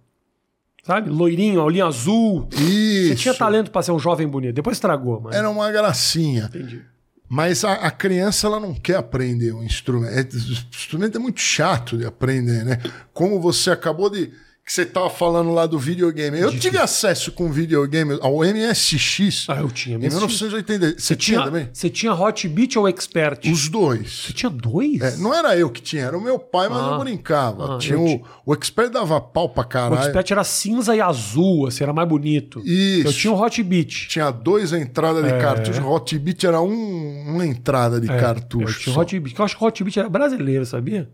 [0.83, 1.09] Sabe?
[1.09, 2.49] Loirinho, olhinho azul.
[2.51, 3.07] Isso.
[3.09, 4.53] Você tinha talento pra ser um jovem bonito.
[4.53, 5.35] Depois estragou, mas.
[5.35, 6.49] Era uma gracinha.
[6.53, 6.81] Entendi.
[7.29, 10.13] Mas a, a criança ela não quer aprender um instrumento.
[10.13, 12.77] É, o instrumento é muito chato de aprender, né?
[13.13, 14.31] Como você acabou de.
[14.65, 16.39] Que você estava falando lá do videogame.
[16.39, 19.45] Eu tive acesso com videogame ao MSX.
[19.47, 20.15] Ah, eu tinha Em MSX.
[20.15, 20.95] 1980.
[20.99, 21.69] Você tinha, também?
[21.71, 23.45] Você tinha Hot Beat ou Expert?
[23.51, 24.23] Os dois.
[24.25, 24.99] Você tinha dois?
[25.01, 26.93] É, não era eu que tinha, era o meu pai, mas Ah.
[26.93, 27.75] eu brincava.
[27.75, 30.01] Ah, tinha eu o, ti- o Expert dava pau pra o caralho.
[30.01, 32.59] Expert era cinza e azul, assim, era mais bonito.
[32.65, 33.07] Isso.
[33.07, 34.07] Eu tinha o Hot Beat.
[34.07, 35.83] Tinha dois entradas de cartucho.
[35.83, 38.63] O Hot Beat era um- uma entrada de É, cartucho.
[38.67, 39.01] Eu tinha o só.
[39.01, 39.37] Hot Beat.
[39.37, 41.07] Eu acho que o Hot Beat era brasileiro, sabia?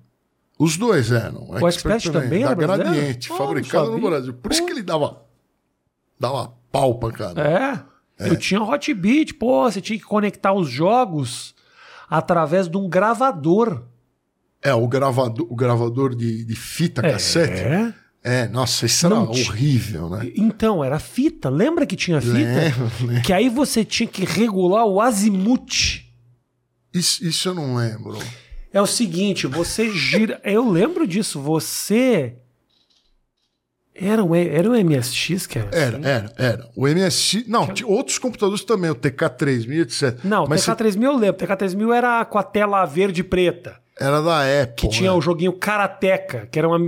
[0.62, 1.48] Os dois eram.
[1.50, 2.94] O Expert também da era brasileiro?
[2.94, 4.00] Gradiente, não fabricado no.
[4.00, 4.32] Brasil.
[4.36, 5.26] Por isso que ele dava,
[6.20, 7.42] dava pau pra cara.
[8.20, 8.30] É.
[8.30, 9.34] Eu tinha Hot Beat.
[9.40, 11.56] Pô, você tinha que conectar os jogos
[12.08, 13.86] através de um gravador.
[14.62, 17.64] É, o gravador, o gravador de, de fita cassete.
[17.64, 17.94] É?
[18.24, 20.32] É, nossa, isso era Não horrível, né?
[20.36, 21.50] Então, era fita.
[21.50, 22.34] Lembra que tinha fita?
[22.38, 23.24] Lembro, lembro.
[23.24, 26.06] Que aí você tinha que regular o azimuth.
[26.94, 28.20] Isso, isso eu não lembro.
[28.74, 30.40] É o seguinte, você gira.
[30.46, 31.40] Eu lembro disso.
[31.42, 32.36] Você.
[33.94, 35.70] Era um, era um MSX, cara?
[35.72, 36.70] Era, era, era.
[36.76, 37.46] O MSX.
[37.48, 40.24] Não, tinha outros computadores também, o TK3000, etc.
[40.24, 41.44] Não, o Mas TK3000 eu lembro.
[41.44, 43.81] O TK3000 era com a tela verde e preta.
[44.00, 44.76] Era da Apple.
[44.76, 45.18] Que tinha né?
[45.18, 46.80] o joguinho Karateka, que era uma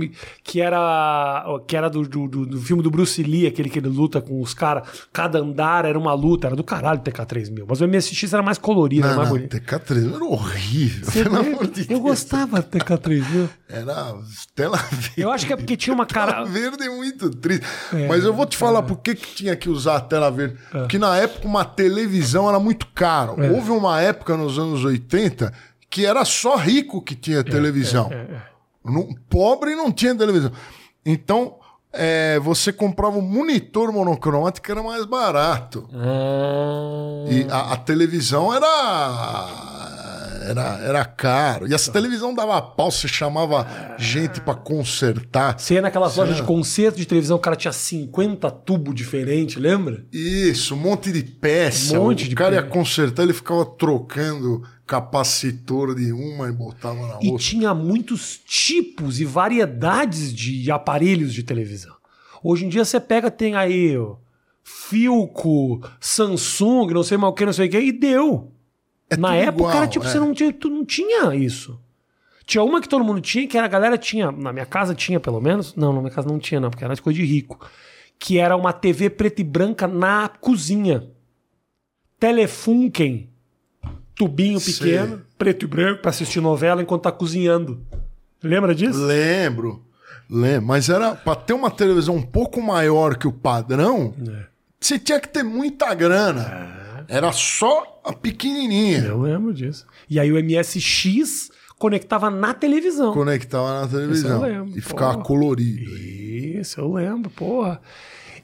[0.42, 4.20] que era que era do, do, do- filme do Bruce Lee, aquele que ele luta
[4.20, 4.88] com os caras.
[5.12, 7.64] Cada andar era uma luta, era do caralho o TK3000.
[7.68, 9.56] Mas o MSX era mais colorido, era Não, mais não, bonito.
[9.56, 13.48] TK3000 era horrível, Você pelo amor de eu gostava do TK3000.
[13.68, 14.14] Era
[14.54, 15.12] tela verde.
[15.16, 16.44] Eu acho que é porque tinha uma Tela cara.
[16.44, 17.64] verde é muito triste.
[17.92, 20.56] É, Mas eu vou te falar por que, que tinha que usar a tela verde.
[20.70, 23.42] Porque na época uma televisão era muito caro.
[23.42, 23.50] É.
[23.50, 25.52] Houve uma época nos anos 80
[25.94, 28.08] que era só rico que tinha televisão.
[28.10, 28.26] é,
[28.84, 30.50] Não- pobre não tinha televisão.
[31.06, 31.54] Então,
[31.92, 35.88] é, você comprava um monitor monocromático que era mais barato.
[35.94, 38.66] Ah, E a, a televisão era,
[40.48, 41.68] era, era caro.
[41.68, 43.66] E essa televisão dava pau, você chamava
[43.98, 45.58] gente pra consertar.
[45.58, 50.04] Você ia naquelas lojas de concerto de televisão, o cara tinha 50 tubos diferentes, lembra?
[50.12, 51.98] Isso, um monte de peça.
[51.98, 52.72] Um monte o de cara ia peça.
[52.74, 57.38] consertar, ele ficava trocando capacitor de uma e botava na E outra.
[57.44, 61.94] tinha muitos tipos e variedades de aparelhos de televisão.
[62.42, 64.16] Hoje em dia você pega, tem aí ó,
[64.62, 68.52] Filco, Samsung, não sei mais o que, não sei o que, e deu.
[69.10, 70.08] É Na época, igual, cara, tipo, é.
[70.08, 71.78] você não tinha, tu não tinha isso.
[72.46, 75.18] Tinha uma que todo mundo tinha, que era a galera tinha, na minha casa tinha
[75.18, 77.58] pelo menos, não, na minha casa não tinha não, porque era de coisa de rico,
[78.18, 81.08] que era uma TV preta e branca na cozinha.
[82.18, 83.28] Telefunken,
[84.14, 84.74] tubinho Sei.
[84.74, 87.80] pequeno, preto e branco, pra assistir novela enquanto tá cozinhando.
[88.42, 89.04] Lembra disso?
[89.04, 89.82] Lembro.
[90.28, 90.66] Lembro.
[90.66, 94.46] Mas era pra ter uma televisão um pouco maior que o padrão, É.
[94.80, 97.04] você tinha que ter muita grana.
[97.08, 99.00] Era só a pequenininha.
[99.04, 99.86] Eu lembro disso.
[100.08, 103.12] E aí o MSX conectava na televisão.
[103.12, 104.36] Conectava na televisão.
[104.36, 105.24] Isso eu lembro, e ficava pô.
[105.24, 105.90] colorido.
[105.90, 107.80] Isso, eu lembro, porra.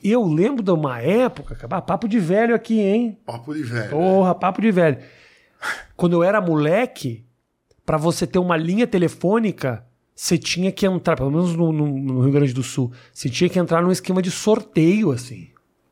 [0.03, 3.19] Eu lembro de uma época, papo de velho aqui, hein?
[3.25, 3.91] Papo de velho.
[3.91, 4.99] Porra, papo de velho.
[6.01, 7.27] Quando eu era moleque,
[7.85, 9.85] pra você ter uma linha telefônica,
[10.17, 13.51] você tinha que entrar, pelo menos no, no- no Rio Grande do Sul, você tinha
[13.51, 15.49] que entrar num esquema de sorteio, assim.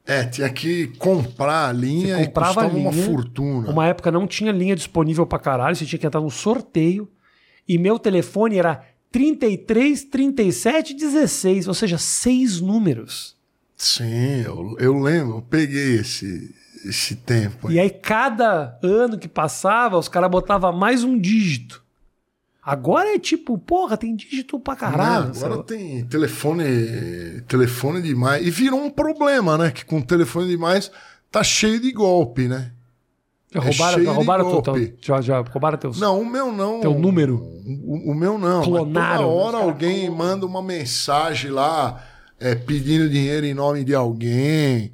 [0.06, 3.70] É, tinha que comprar a linha Você e comprava custava a uma linha, fortuna.
[3.70, 7.06] Uma época não tinha linha disponível pra caralho, você tinha que entrar no sorteio.
[7.68, 13.36] E meu telefone era 33, 37, 16, ou seja, seis números.
[13.76, 17.70] Sim, eu, eu lembro, eu peguei esse, esse tempo.
[17.70, 21.82] E aí, cada ano que passava, os caras botavam mais um dígito.
[22.62, 25.28] Agora é tipo, porra, tem dígito pra caralho.
[25.28, 25.34] Né?
[25.34, 28.46] sei Agora tem telefone, telefone demais.
[28.46, 29.70] E virou um problema, né?
[29.70, 30.90] Que com telefone demais
[31.30, 32.72] tá cheio de golpe, né?
[33.54, 34.86] É roubaram, cheio de roubaram teu, golpe.
[34.88, 35.98] teu, já, já roubaram teus.
[35.98, 36.80] Não, o meu não.
[36.80, 37.36] Teu número?
[37.36, 38.62] O, o meu não.
[38.62, 42.04] Clonaram, Toda os hora alguém manda uma mensagem lá
[42.38, 44.92] é, pedindo dinheiro em nome de alguém.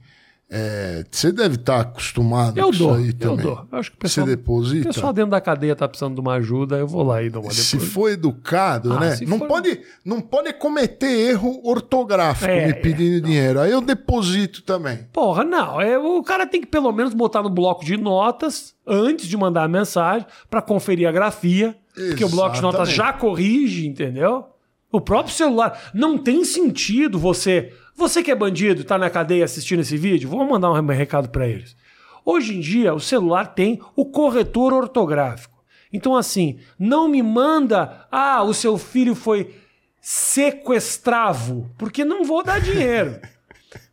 [0.50, 3.44] É, você deve estar acostumado eu com isso dou, aí eu também.
[3.44, 3.66] dou.
[3.72, 4.88] Eu acho que o Você pessoal, o deposita?
[4.88, 7.50] pessoal dentro da cadeia tá precisando de uma ajuda, eu vou lá e dou uma
[7.50, 7.92] Se depois.
[7.92, 9.16] for educado, Ah, né?
[9.16, 13.58] se Não, for- pode, não pode cometer erro ortográfico É, me é, pedindo dinheiro.
[13.58, 15.08] Aí eu deposito também.
[15.12, 15.80] Porra, não.
[15.80, 19.64] É, o cara tem que pelo menos botar no bloco de notas antes de mandar
[19.64, 21.74] a mensagem pra conferir a grafia.
[21.94, 22.96] Porque o bloco de notas Exatamente.
[22.96, 24.46] já corrige, entendeu?
[24.94, 25.90] O próprio celular.
[25.92, 27.72] Não tem sentido você.
[27.96, 31.48] Você que é bandido, tá na cadeia assistindo esse vídeo, vou mandar um recado pra
[31.48, 31.76] eles.
[32.24, 35.64] Hoje em dia, o celular tem o corretor ortográfico.
[35.92, 39.56] Então, assim, não me manda, ah, o seu filho foi
[40.00, 43.20] sequestravo, porque não vou dar dinheiro.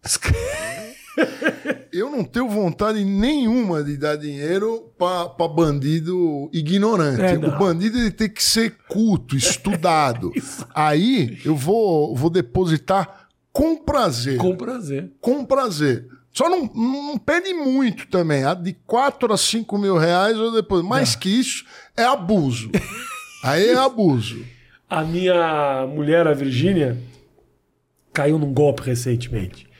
[1.91, 7.21] Eu não tenho vontade nenhuma de dar dinheiro para bandido ignorante.
[7.21, 10.31] É, o bandido ele tem que ser culto, estudado.
[10.73, 14.37] Aí eu vou, vou depositar com prazer.
[14.37, 15.11] Com prazer.
[15.19, 16.07] com prazer.
[16.31, 18.45] Só não, não pede muito também.
[18.45, 20.83] A De 4 a 5 mil reais ou depois.
[20.83, 22.71] Mais que isso é abuso.
[23.43, 24.45] Aí é abuso.
[24.89, 26.97] A minha mulher, a Virgínia,
[28.13, 29.70] caiu num golpe recentemente.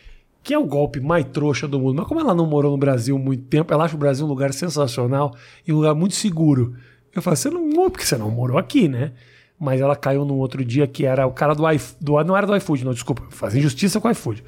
[0.43, 1.95] Que é o golpe mais trouxa do mundo.
[1.97, 4.54] Mas como ela não morou no Brasil muito tempo, ela acha o Brasil um lugar
[4.54, 5.36] sensacional
[5.67, 6.75] e um lugar muito seguro.
[7.13, 9.12] Eu falei, você não morou, porque você não morou aqui, né?
[9.60, 12.27] Mas ela caiu num outro dia que era o cara do iFood.
[12.27, 13.23] Não era do iFood, não, desculpa.
[13.30, 14.43] Fazia injustiça com o iFood.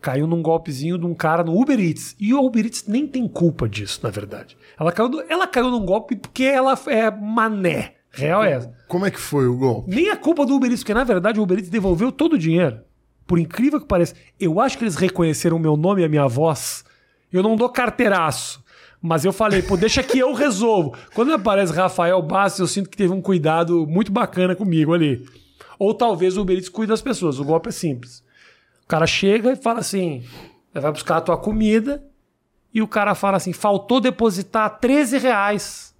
[0.00, 2.14] Caiu num golpezinho de um cara no Uber Eats.
[2.20, 4.56] E o Uber Eats nem tem culpa disso, na verdade.
[4.78, 7.94] Ela caiu, no- ela caiu num golpe porque ela é mané.
[8.12, 8.72] Real é essa.
[8.86, 9.90] Como é que foi o golpe?
[9.92, 12.38] Nem a culpa do Uber Eats, porque na verdade o Uber Eats devolveu todo o
[12.38, 12.78] dinheiro.
[13.26, 14.14] Por incrível que pareça.
[14.38, 16.84] Eu acho que eles reconheceram o meu nome e a minha voz.
[17.32, 18.62] Eu não dou carteiraço.
[19.00, 20.96] Mas eu falei, pô, deixa que eu resolvo.
[21.14, 25.26] Quando aparece Rafael Bastos, eu sinto que teve um cuidado muito bacana comigo ali.
[25.78, 27.38] Ou talvez o Uber Eats cuide das pessoas.
[27.38, 28.24] O golpe é simples.
[28.82, 30.24] O cara chega e fala assim:
[30.72, 32.02] vai buscar a tua comida.
[32.72, 35.94] E o cara fala assim: faltou depositar 13 reais.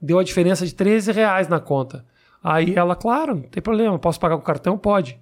[0.00, 2.04] Deu a diferença de 13 reais na conta.
[2.42, 4.76] Aí ela, claro, não tem problema, posso pagar com cartão?
[4.76, 5.18] Pode.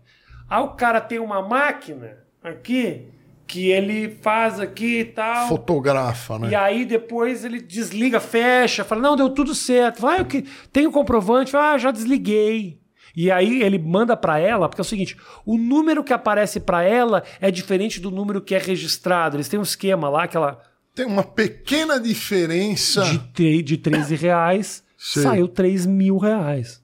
[0.52, 3.06] Aí o cara tem uma máquina aqui
[3.46, 5.48] que ele faz aqui e tal.
[5.48, 6.50] Fotografa, né?
[6.50, 10.02] E aí depois ele desliga, fecha, fala: não, deu tudo certo.
[10.02, 10.44] Vai, o que?
[10.70, 11.56] Tem o comprovante?
[11.56, 12.78] Ah, já desliguei.
[13.16, 16.82] E aí ele manda pra ela, porque é o seguinte: o número que aparece pra
[16.82, 19.38] ela é diferente do número que é registrado.
[19.38, 20.60] Eles têm um esquema lá, aquela
[20.94, 23.02] Tem uma pequena diferença.
[23.32, 25.22] de, de 13 reais, Sei.
[25.22, 26.81] saiu 3 mil reais.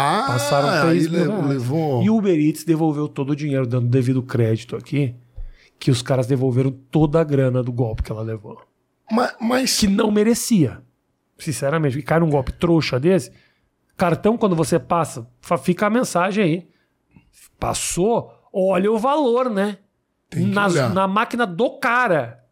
[0.00, 1.46] Ah, Passaram 3 aí mil reais.
[1.46, 2.02] levou.
[2.02, 5.16] E o Uber Eats devolveu todo o dinheiro, dando devido crédito aqui,
[5.78, 8.60] que os caras devolveram toda a grana do golpe que ela levou.
[9.10, 10.80] Mas, mas que não merecia.
[11.36, 13.32] Sinceramente, que cai num golpe trouxa desse.
[13.96, 15.28] Cartão, quando você passa,
[15.62, 16.68] fica a mensagem aí.
[17.58, 19.78] Passou, olha o valor, né?
[20.36, 20.94] Olhar.
[20.94, 22.44] na máquina do cara.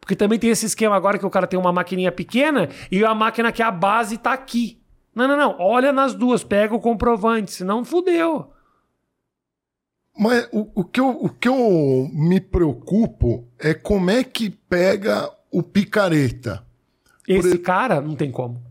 [0.00, 3.14] Porque também tem esse esquema agora que o cara tem uma maquininha pequena e a
[3.14, 4.80] máquina que é a base tá aqui.
[5.18, 5.56] Não, não, não.
[5.58, 8.52] Olha nas duas, pega o comprovante, senão fudeu.
[10.16, 15.28] Mas o, o que eu, o que eu me preocupo é como é que pega
[15.50, 16.64] o picareta.
[17.26, 18.62] Esse cara não tem como.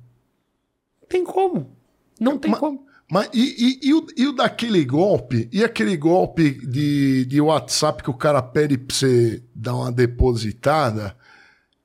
[1.09, 1.75] Tem como.
[2.19, 2.85] Não tem Ma- como.
[3.09, 5.47] Mas e, e- e o, e o daquele golpe?
[5.51, 11.15] E aquele golpe de, de WhatsApp que o cara pede pra você dar uma depositada?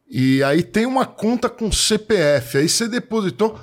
[0.08, 2.58] E aí tem uma conta com CPF.
[2.58, 3.58] Aí você depositou.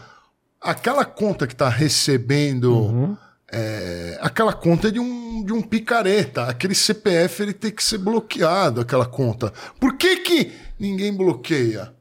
[0.61, 2.73] Aquela conta que tá recebendo.
[2.73, 3.17] Uhum.
[3.51, 6.43] é, aquela conta é de um, de um picareta.
[6.45, 9.51] Aquele CPF ele tem que ser bloqueado, aquela conta.
[9.79, 11.93] Por que, que ninguém bloqueia?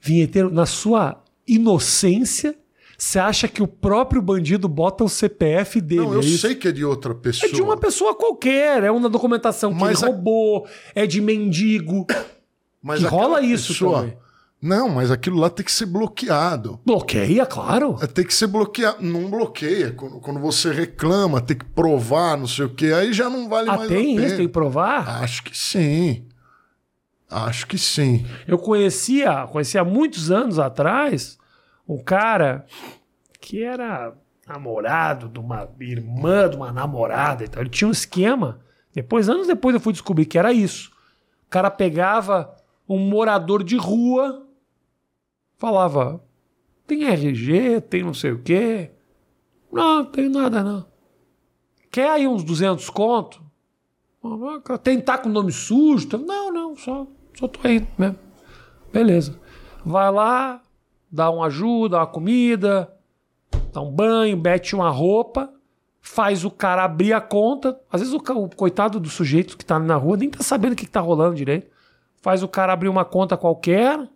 [0.00, 2.54] Vinheteiro, na sua inocência,
[2.96, 6.02] você acha que o próprio bandido bota o CPF dele?
[6.02, 7.50] Não, eu é sei que é de outra pessoa.
[7.50, 11.20] É de uma pessoa qualquer, é uma documentação que Mas ele a- roubou, é de
[11.20, 12.06] mendigo.
[12.82, 14.16] Mas rola isso pessoa, também.
[14.60, 16.80] Não, mas aquilo lá tem que ser bloqueado.
[16.84, 17.96] Bloqueia, claro.
[18.02, 19.00] É, Tem que ser bloqueado.
[19.04, 19.92] Não bloqueia.
[19.92, 23.70] Quando, quando você reclama, tem que provar, não sei o quê, aí já não vale
[23.70, 24.26] Ah, mais tem a pena.
[24.26, 24.36] isso?
[24.36, 25.22] Tem que provar?
[25.22, 26.26] Acho que sim.
[27.30, 28.26] Acho que sim.
[28.48, 31.38] Eu conhecia, conhecia há muitos anos atrás,
[31.88, 32.66] um cara
[33.40, 34.12] que era
[34.46, 37.62] namorado de uma irmã de uma namorada e tal.
[37.62, 38.58] Ele tinha um esquema.
[38.94, 40.90] Depois, anos depois, eu fui descobrir que era isso.
[41.46, 42.56] O cara pegava
[42.88, 44.46] um morador de rua,
[45.58, 46.22] falava:
[46.86, 48.90] tem RG, tem não sei o quê.
[49.70, 50.86] Não, tem nada não.
[51.90, 53.42] Quer aí uns 200 conto?
[54.82, 56.08] Tem tá com nome sujo?
[56.18, 58.18] Não, não, só, só tô indo mesmo.
[58.92, 59.38] Beleza.
[59.84, 60.60] Vai lá,
[61.10, 62.92] dá uma ajuda, uma comida,
[63.72, 65.52] dá um banho, mete uma roupa,
[66.00, 67.78] faz o cara abrir a conta.
[67.90, 70.76] Às vezes o, o coitado do sujeito que tá na rua nem tá sabendo o
[70.76, 71.70] que, que tá rolando direito.
[72.20, 74.08] Faz o cara abrir uma conta qualquer,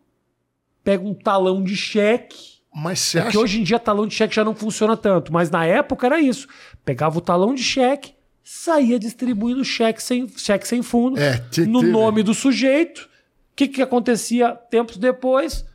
[0.85, 2.53] pega um talão de cheque.
[2.75, 5.33] Mas você É acha que hoje em dia talão de cheque já não funciona tanto,
[5.33, 6.49] mas na época era isso.
[6.85, 11.81] Pegava o talão de cheque, saía distribuindo cheque sem, cheque sem fundo, É, te- no
[11.81, 13.01] teve- nome do sujeito.
[13.53, 15.67] O que, que acontecia tempos depois?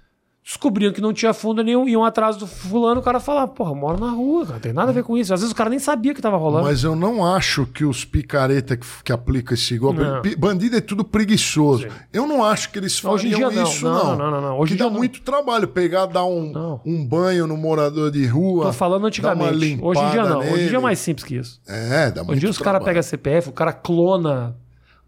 [0.47, 3.75] Descobriam que não tinha fundo nenhum, iam atrás do fulano, o cara falava, porra, eu
[3.75, 5.33] moro na rua, cara, tem nada a ver com isso.
[5.33, 6.63] Às vezes o cara nem sabia que tava rolando.
[6.63, 9.99] Mas eu não acho que os picareta que, que aplicam esse golpe.
[9.99, 10.21] Não.
[10.37, 11.89] Bandido é tudo preguiçoso.
[12.13, 13.17] Eu não acho que eles não.
[13.17, 14.15] isso, Não, não.
[14.15, 14.59] não, não, não.
[14.59, 18.67] Hoje que em dá muito trabalho pegar, dar um, um banho no morador de rua.
[18.67, 19.77] Tô falando antigamente.
[19.81, 20.39] Hoje em dia não.
[20.39, 20.79] Hoje em dia é nele.
[20.79, 21.59] mais simples que isso.
[21.67, 24.55] É, dá muito Hoje em dia os caras pegam CPF, o cara clona.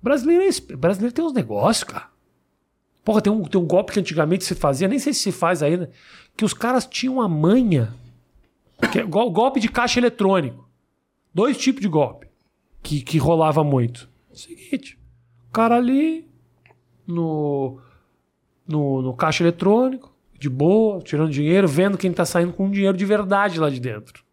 [0.03, 2.18] Brasileiro, é brasileiro tem uns negócios, cara.
[3.03, 5.63] Porra, tem um, tem um golpe que antigamente se fazia, nem sei se se faz
[5.63, 5.89] ainda,
[6.35, 7.93] que os caras tinham a manha.
[8.91, 10.69] Que é gol- golpe de caixa eletrônico.
[11.33, 12.27] Dois tipos de golpe
[12.81, 14.09] que, que rolava muito.
[14.33, 14.97] Seguinte,
[15.47, 16.27] o cara ali
[17.05, 17.79] no,
[18.67, 23.05] no, no caixa eletrônico, de boa, tirando dinheiro, vendo quem tá saindo com dinheiro de
[23.05, 24.23] verdade lá de dentro.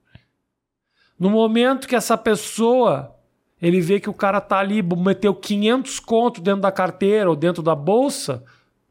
[1.19, 3.17] No momento que essa pessoa,
[3.61, 7.63] ele vê que o cara tá ali, meteu 500 conto dentro da carteira ou dentro
[7.63, 8.45] da bolsa,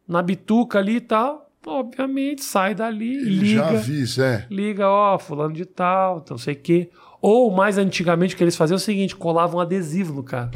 [0.07, 4.47] na bituca ali e tal, obviamente sai dali, Ele já liga, avisa, é.
[4.49, 6.89] liga, ó, fulano de tal, não sei o quê.
[7.21, 10.51] Ou, mais antigamente, o que eles faziam é o seguinte, colavam um adesivo no cara.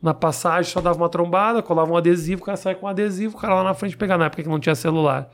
[0.00, 3.36] Na passagem só dava uma trombada, colava um adesivo, o cara saia com um adesivo,
[3.36, 5.30] o cara lá na frente pegava, na época que não tinha celular.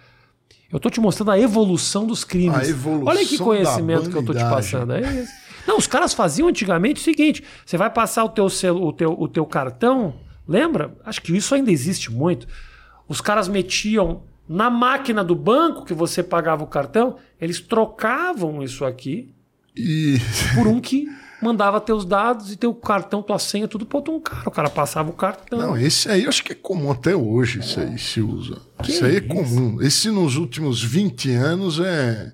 [0.70, 2.58] Eu tô te mostrando a evolução dos crimes.
[2.58, 4.92] A evolução Olha que conhecimento que eu tô te passando.
[4.92, 5.32] É isso.
[5.66, 9.16] Não, os caras faziam antigamente o seguinte: você vai passar o teu, celu, o teu,
[9.18, 10.14] o teu cartão,
[10.46, 10.94] lembra?
[11.04, 12.46] Acho que isso ainda existe muito.
[13.08, 18.84] Os caras metiam na máquina do banco que você pagava o cartão, eles trocavam isso
[18.84, 19.32] aqui
[19.76, 20.18] E
[20.54, 21.06] por um que
[21.40, 24.42] mandava teus dados e teu cartão, tua senha, tudo pra outro cara.
[24.48, 25.58] O cara passava o cartão.
[25.58, 28.60] Não, esse aí eu acho que é comum até hoje, isso aí se usa.
[28.86, 29.28] isso aí é isso?
[29.28, 29.80] comum.
[29.80, 32.32] Esse nos últimos 20 anos é,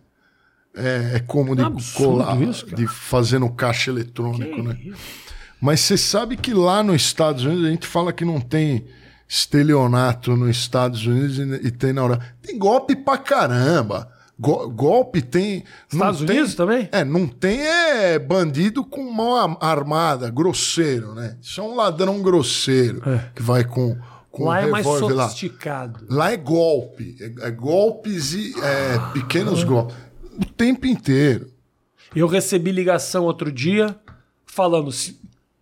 [0.75, 4.79] é, é comum de É colar, isso, de fazer no caixa eletrônico, Que né?
[4.85, 5.25] isso?
[5.61, 8.85] Mas você sabe que lá nos Estados Unidos a gente fala que não tem
[9.39, 12.25] estelionato nos Estados Unidos e, e tem na Europa.
[12.41, 14.09] Tem golpe pra caramba.
[14.39, 15.65] Go- golpe tem.
[15.93, 16.89] não Estados tem- Unidos também?
[16.93, 21.37] É, não tem é bandido com mão armada, grosseiro, né?
[21.43, 23.31] Isso é um ladrão grosseiro É.
[23.35, 23.97] que vai com,
[24.31, 25.25] com Lá um é mais revólver lá.
[25.29, 26.05] sofisticado.
[26.09, 27.17] Lá é golpe.
[27.21, 29.97] É, é golpes e é, pequenos golpes.
[30.37, 31.49] O tempo inteiro.
[32.15, 33.97] Eu recebi ligação outro dia
[34.47, 35.19] falando, "Se-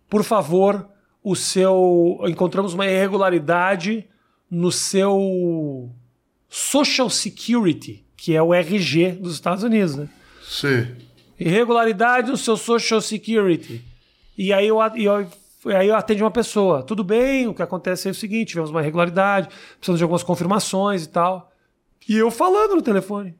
[0.09, 0.87] por favor,
[1.23, 2.19] o seu.
[2.27, 4.07] Encontramos uma irregularidade
[4.49, 5.89] no seu
[6.49, 10.09] Social Security, que é o RG dos Estados Unidos, né?
[10.43, 10.87] Sim.
[11.39, 13.83] Irregularidade no seu Social Security.
[14.37, 15.27] E aí eu, eu,
[15.75, 16.83] aí eu atendi uma pessoa.
[16.83, 21.05] Tudo bem, o que acontece é o seguinte: tivemos uma irregularidade, precisamos de algumas confirmações
[21.05, 21.51] e tal.
[22.07, 23.35] E eu falando no telefone.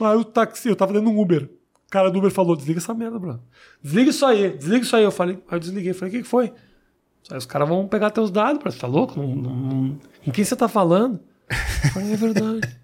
[0.00, 1.48] Aí o táxi, eu tava dando um Uber.
[1.94, 3.40] Cara do Uber falou: desliga essa merda, Bruno.
[3.80, 5.04] Desliga isso aí, desliga isso aí.
[5.04, 5.92] Eu falei, aí eu desliguei.
[5.92, 6.52] Falei, o que, que foi?
[7.30, 8.60] Aí os caras vão pegar teus dados.
[8.64, 9.16] Você tá louco?
[9.16, 11.20] Não, não, Com quem você tá falando?
[11.48, 12.60] Eu falei, é verdade.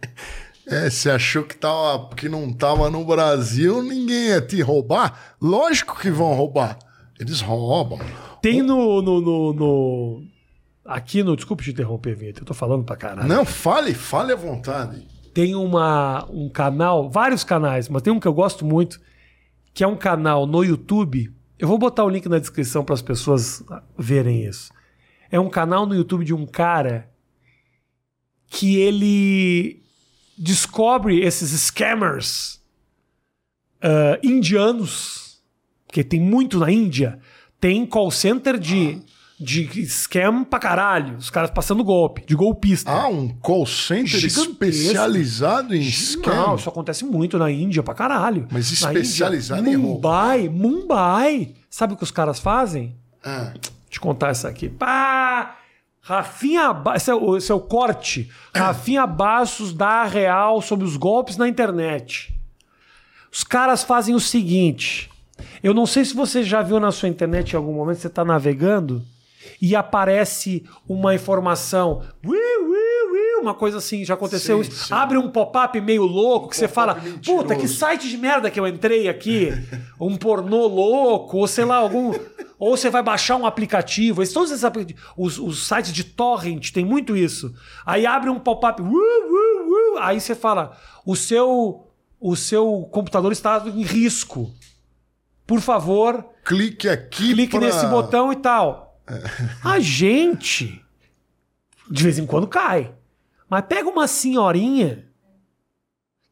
[0.67, 5.35] É, você achou que, tava, que não tava no Brasil, ninguém ia te roubar?
[5.43, 6.79] Lógico que vão roubar.
[7.19, 7.99] Eles roubam.
[8.41, 10.23] Tem no, no, no, no-
[10.85, 11.35] Aqui no.
[11.35, 12.43] Desculpe te interromper, Vinheta.
[12.43, 13.27] Eu tô falando pra caralho.
[13.27, 15.05] Não, fale, fale à vontade.
[15.33, 19.01] Tem uma, um canal, vários canais, mas tem um que eu gosto muito,
[19.73, 21.33] que é um canal no YouTube.
[21.59, 23.63] Eu vou botar o link na descrição para as pessoas
[23.97, 24.73] verem isso.
[25.31, 27.09] É um canal no YouTube de um cara
[28.49, 29.83] que ele
[30.37, 32.61] descobre esses scammers
[33.81, 35.41] ah, indianos,
[35.89, 37.19] que tem muito na Índia.
[37.61, 39.03] Tem call center de
[39.41, 41.17] de scam pra caralho.
[41.17, 42.93] Os caras passando golpe, de golpista.
[42.93, 46.35] Ah, um call center especializado em scam.
[46.35, 48.47] Não, isso acontece muito na Índia pra caralho.
[48.51, 49.77] Mas especializado Índia, em.
[49.79, 51.55] Mumbai, Mumbai.
[51.71, 52.95] Sabe o que os caras fazem?
[53.25, 54.69] Ah, Vou te contar essa aqui.
[54.69, 55.57] Pá!
[56.03, 58.31] Rafinha esse é, o, esse é o corte.
[58.55, 62.35] Rafinha Bastos dá a real sobre os golpes na internet.
[63.33, 65.11] Os caras fazem o seguinte.
[65.63, 68.25] Eu não sei se você já viu na sua internet em algum momento, você está
[68.25, 69.03] navegando
[69.61, 72.03] e aparece uma informação.
[73.41, 74.85] Uma coisa assim, já aconteceu Sim, isso.
[74.89, 74.93] sim.
[74.95, 78.51] Abre um pop-up meio louco que você fala: pop-up Puta, que mentiroso." site de merda
[78.51, 79.51] que eu entrei aqui.
[79.99, 82.13] Um pornô louco, ou sei lá, algum.
[82.59, 84.23] Ou você vai baixar um aplicativo.
[84.33, 84.95] Todos esses.
[85.17, 87.55] Os, os sites de torrent tem muito isso.
[87.87, 88.83] Aí abre um pop-up.
[90.01, 91.87] Aí você fala: o seu,
[92.21, 94.51] o seu computador está em risco.
[95.47, 97.33] Por favor, clique aqui.
[97.35, 98.90] clique pra- nesse botão e tal.
[99.65, 100.85] A gente,
[101.91, 102.95] de vez em quando cai.
[103.49, 105.07] Mas pega uma senhorinha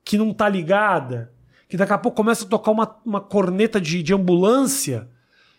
[0.05, 1.33] que não tá ligada,
[1.69, 5.09] que daqui a pouco começa a tocar uma, uma corneta de, de ambulância,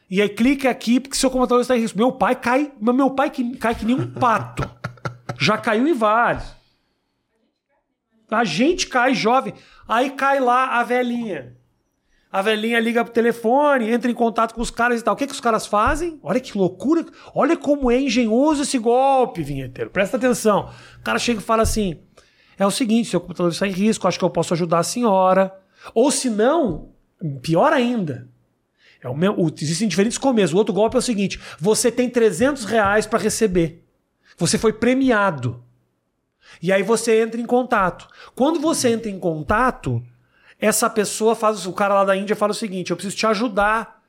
[0.09, 1.97] e aí clica aqui porque seu computador está em risco.
[1.97, 4.67] Meu pai cai, meu pai que, cai que nem um pato.
[5.37, 6.55] Já caiu em vários.
[8.29, 9.53] A gente cai jovem.
[9.87, 11.55] Aí cai lá a velhinha.
[12.31, 15.15] A velhinha liga pro telefone, entra em contato com os caras e tal.
[15.15, 16.19] O que, que os caras fazem?
[16.21, 17.03] Olha que loucura.
[17.33, 19.89] Olha como é engenhoso esse golpe, vinheteiro.
[19.89, 20.69] Presta atenção.
[20.99, 21.99] O cara chega e fala assim:
[22.57, 25.51] é o seguinte, seu computador está em risco, acho que eu posso ajudar a senhora.
[25.93, 26.89] Ou se não,
[27.41, 28.29] pior ainda.
[29.01, 30.53] É o o- existem diferentes começos.
[30.53, 33.83] O outro golpe é o seguinte: você tem 300 reais para receber.
[34.37, 35.63] Você foi premiado.
[36.61, 38.07] E aí você entra em contato.
[38.35, 40.03] Quando você entra em contato,
[40.59, 41.65] essa pessoa faz.
[41.65, 44.01] O cara lá da Índia fala o seguinte: eu preciso te ajudar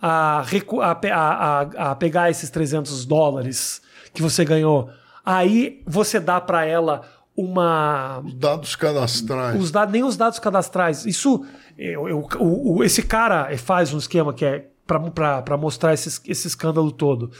[0.00, 3.80] a, recu- a a- a- pegar esses 300 dólares
[4.12, 4.90] que você ganhou.
[5.24, 7.02] Aí você dá para ela
[7.36, 9.60] uma Dados cadastrais.
[9.60, 11.04] os dados, nem os dados cadastrais.
[11.06, 11.44] Isso,
[11.78, 16.46] eu, eu- o- o- esse cara faz um esquema que é para mostrar esse, esse
[16.46, 17.30] escândalo todo.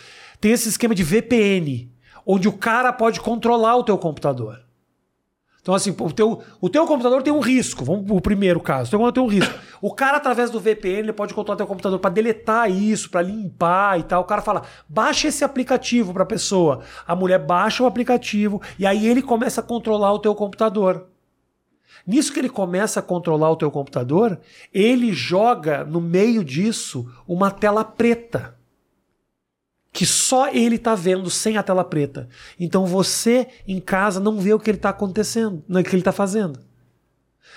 [0.41, 1.93] Tem esse esquema de VPN,
[2.27, 4.64] onde o cara pode controlar o teu computador.
[5.65, 7.87] Então, assim, o teu, o teu computador tem um risco.
[7.87, 8.89] Vamos pro primeiro caso.
[8.89, 9.59] O teu computador tem um risco.
[9.81, 13.99] O cara, através do VPN, ele pode controlar teu computador para deletar isso, para limpar
[13.99, 14.21] e tal.
[14.21, 16.81] O cara fala, baixa esse aplicativo para a pessoa.
[17.07, 21.07] A mulher baixa o aplicativo e aí ele começa a controlar o teu computador.
[22.07, 24.39] Nisso que ele começa a controlar o teu computador,
[24.71, 28.55] ele joga no meio disso uma tela preta.
[29.95, 32.28] Que só ele está vendo sem a tela preta.
[32.61, 36.03] Então você em casa não vê o que ele está acontecendo, é o que ele
[36.03, 36.59] está fazendo.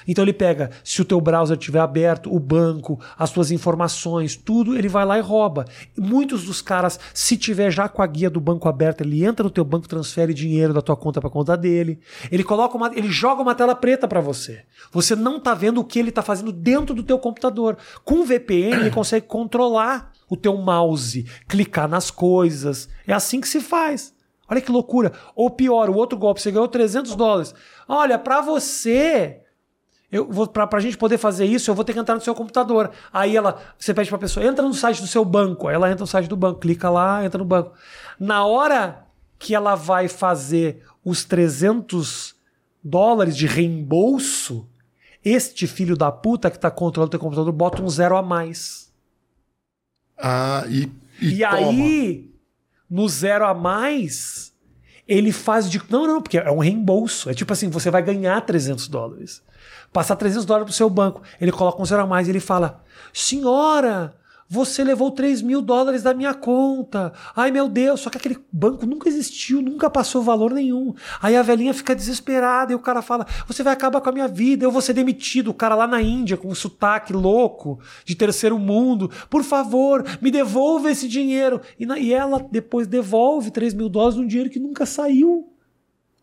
[0.07, 4.77] Então ele pega, se o teu browser estiver aberto, o banco, as suas informações, tudo,
[4.77, 5.65] ele vai lá e rouba.
[5.97, 9.49] Muitos dos caras, se tiver já com a guia do banco aberta, ele entra no
[9.49, 11.99] teu banco, transfere dinheiro da tua conta para conta dele.
[12.31, 14.63] Ele coloca uma, ele joga uma tela preta para você.
[14.91, 17.77] Você não tá vendo o que ele tá fazendo dentro do teu computador.
[18.03, 22.89] Com o VPN ele consegue controlar o teu mouse, clicar nas coisas.
[23.05, 24.13] É assim que se faz.
[24.49, 25.11] Olha que loucura.
[25.35, 27.53] Ou pior, o outro golpe, você ganhou 300 dólares.
[27.88, 29.41] Olha, para você
[30.12, 32.34] eu vou para a gente poder fazer isso, eu vou ter que entrar no seu
[32.34, 32.91] computador.
[33.12, 35.68] Aí ela, você pede para a pessoa, entra no site do seu banco.
[35.68, 37.74] Aí ela entra no site do banco, clica lá, entra no banco.
[38.18, 39.05] Na hora
[39.38, 42.36] que ela vai fazer os 300
[42.82, 44.68] dólares de reembolso,
[45.24, 48.91] este filho da puta que está controlando o teu computador bota um zero a mais.
[50.18, 50.89] Ah, e,
[51.22, 52.32] e, E, aí,
[52.89, 54.53] no zero a mais,
[55.05, 55.82] ele faz de.
[55.89, 57.30] Não, não, porque é um reembolso.
[57.30, 59.43] É tipo assim: você vai ganhar 300 dólares.
[59.98, 61.24] Passar 300 dólares pro seu banco.
[61.41, 64.16] Ele coloca um zero a mais e ele fala: Senhora,
[64.48, 67.12] você levou 3 mil dólares da minha conta.
[67.36, 70.93] Ai meu Deus, só que aquele banco nunca existiu, nunca passou valor nenhum.
[71.20, 74.28] Aí a velhinha fica desesperada e o cara fala: Você vai acabar com a minha
[74.28, 75.50] vida, eu vou ser demitido.
[75.50, 80.30] O cara lá na Índia, com um sotaque louco de terceiro mundo, por favor, me
[80.30, 81.60] devolva esse dinheiro.
[81.80, 85.52] E, na- e ela depois devolve 3 mil dólares num dinheiro que nunca saiu.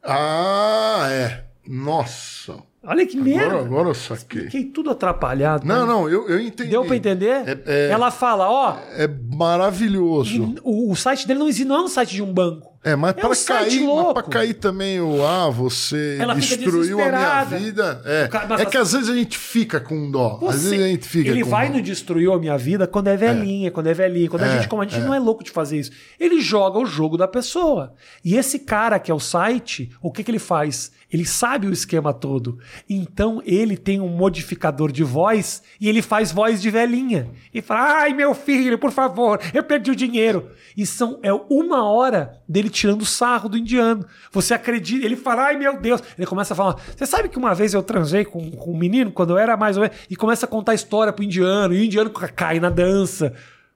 [0.00, 1.44] Ah, é.
[1.66, 2.62] Nossa.
[2.86, 3.46] Olha que merda.
[3.46, 4.42] Agora, agora eu saquei.
[4.42, 5.66] Fiquei tudo atrapalhado.
[5.66, 5.92] Não, né?
[5.92, 6.70] não, eu, eu entendi.
[6.70, 7.42] Deu pra entender?
[7.48, 10.54] É- é- Ela fala, ó, É maravilhoso.
[10.62, 12.73] o, o site dele não existe, não é um site de um banco.
[12.84, 17.00] É, mas É pra um cair, mas pra cair também o ah, você Ela destruiu
[17.02, 18.02] a minha vida.
[18.04, 20.38] É, cara- é que às vezes a gente fica com dó.
[20.46, 21.76] às Você- vezes a gente fica ele com vai dó.
[21.76, 24.68] no destruiu a minha vida quando é velhinha, quando é velhinha, quando a É, gente,
[24.68, 25.92] como a gente não é louco de fazer isso.
[26.20, 27.94] Ele joga o jogo da pessoa.
[28.22, 30.92] E esse cara que é o site, o que, que ele faz?
[31.10, 32.58] Ele sabe o esquema todo.
[32.90, 37.30] Então ele tem um modificador de voz e ele faz voz de velhinha.
[37.52, 40.50] E fala: ai, meu filho, por favor, eu perdi o dinheiro.
[40.76, 44.04] E são, é uma hora dele tirando sarro do indiano.
[44.32, 45.04] Você acredita?
[45.04, 46.02] Ele fala: ai, meu Deus.
[46.18, 49.10] Ele começa a falar: você sabe que uma vez eu transei com, com um menino
[49.10, 49.96] quando eu era mais ou menos.
[50.10, 51.74] E começa a contar a história pro indiano.
[51.74, 53.32] E o indiano cai na dança.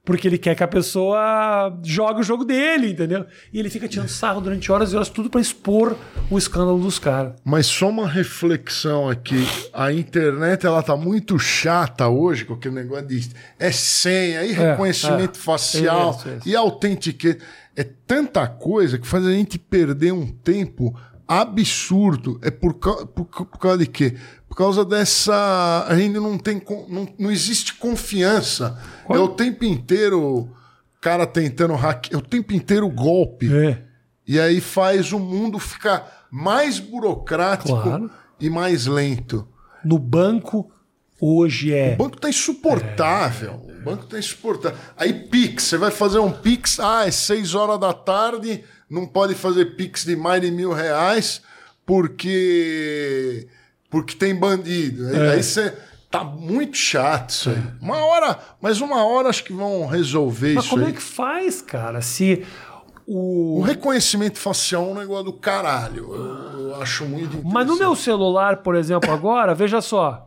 [0.09, 3.27] Porque ele quer que a pessoa jogue o jogo dele, entendeu?
[3.53, 5.95] E ele fica tirando sarro durante horas e horas, tudo pra expor
[6.31, 7.35] o escândalo dos caras.
[7.45, 9.47] Mas só uma reflexão aqui.
[9.71, 13.29] A internet ela tá muito chata hoje com aquele negócio de
[13.59, 15.43] é senha, e reconhecimento é.
[15.43, 16.49] facial, Isso, isso.
[16.49, 17.45] e autentiquete.
[17.79, 20.93] É tanta coisa que faz a gente perder um tempo
[21.29, 22.41] absurdo.
[22.43, 24.16] É por, por, por causa de quê?
[24.49, 25.87] Por causa dessa.
[25.89, 26.61] A gente não tem.
[26.89, 28.76] Não, não existe confiança.
[29.09, 30.49] É o tempo inteiro
[31.01, 32.14] cara tentando hackear.
[32.20, 33.49] É o tempo inteiro golpe.
[33.55, 33.83] É.
[34.26, 38.11] E aí faz o mundo ficar mais burocrático Claro.
[38.41, 39.47] e mais lento.
[39.85, 40.70] No banco,
[41.20, 41.95] hoje é.
[41.95, 43.62] O banco tá insuportável.
[43.64, 44.78] O banco tá insuportável.
[44.97, 49.34] Aí Pix, você vai fazer um Pix, ah, é seis horas da tarde, não pode
[49.34, 51.43] fazer Pix de mais de mil reais
[51.86, 53.49] porque
[53.91, 55.09] porque tem bandido.
[55.09, 55.30] Aí- É.
[55.32, 55.76] Aí você
[56.11, 57.62] tá muito chato isso aí.
[57.80, 60.91] Uma hora, mas uma hora acho que vão resolver Mas isso como aí.
[60.91, 62.01] é que faz, cara?
[62.03, 62.45] Se
[63.07, 63.62] O o.
[63.62, 66.14] reconhecimento facial é um negócio do caralho.
[66.14, 67.53] Eu, eu acho muito interessante.
[67.55, 70.26] Mas no meu celular, por exemplo, agora, veja só.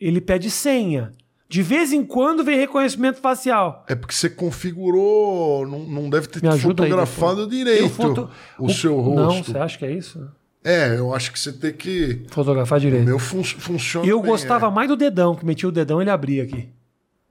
[0.00, 1.14] Ele pede senha.
[1.48, 3.84] De vez em quando vem reconhecimento facial.
[3.88, 7.50] É porque você configurou, não, não deve ter aí, fotografado doutor.
[7.56, 9.52] direito foto- o, seu Não, rosto.
[9.52, 10.28] você acha que é isso?
[10.64, 12.24] É, eu acho que você tem que.
[12.30, 13.04] Fotografar O direito.
[13.04, 14.04] meu fun funciona.
[14.08, 14.70] Eu bem, gostava é.
[14.70, 16.68] mais do dedão, que metia o dedão e ele abria aqui.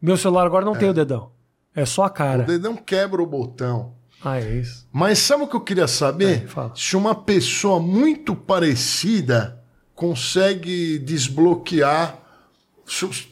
[0.02, 1.32] Meu celular agora não tem o dedão.
[1.76, 2.44] É só a O cara.
[2.44, 3.96] dedão quebra o botão.
[4.24, 4.88] Ah, é isso.
[4.94, 6.44] Mas sabe o que eu queria saber?
[6.46, 6.72] É, fala.
[6.74, 9.62] Se uma pessoa muito parecida
[9.94, 12.20] consegue desbloquear.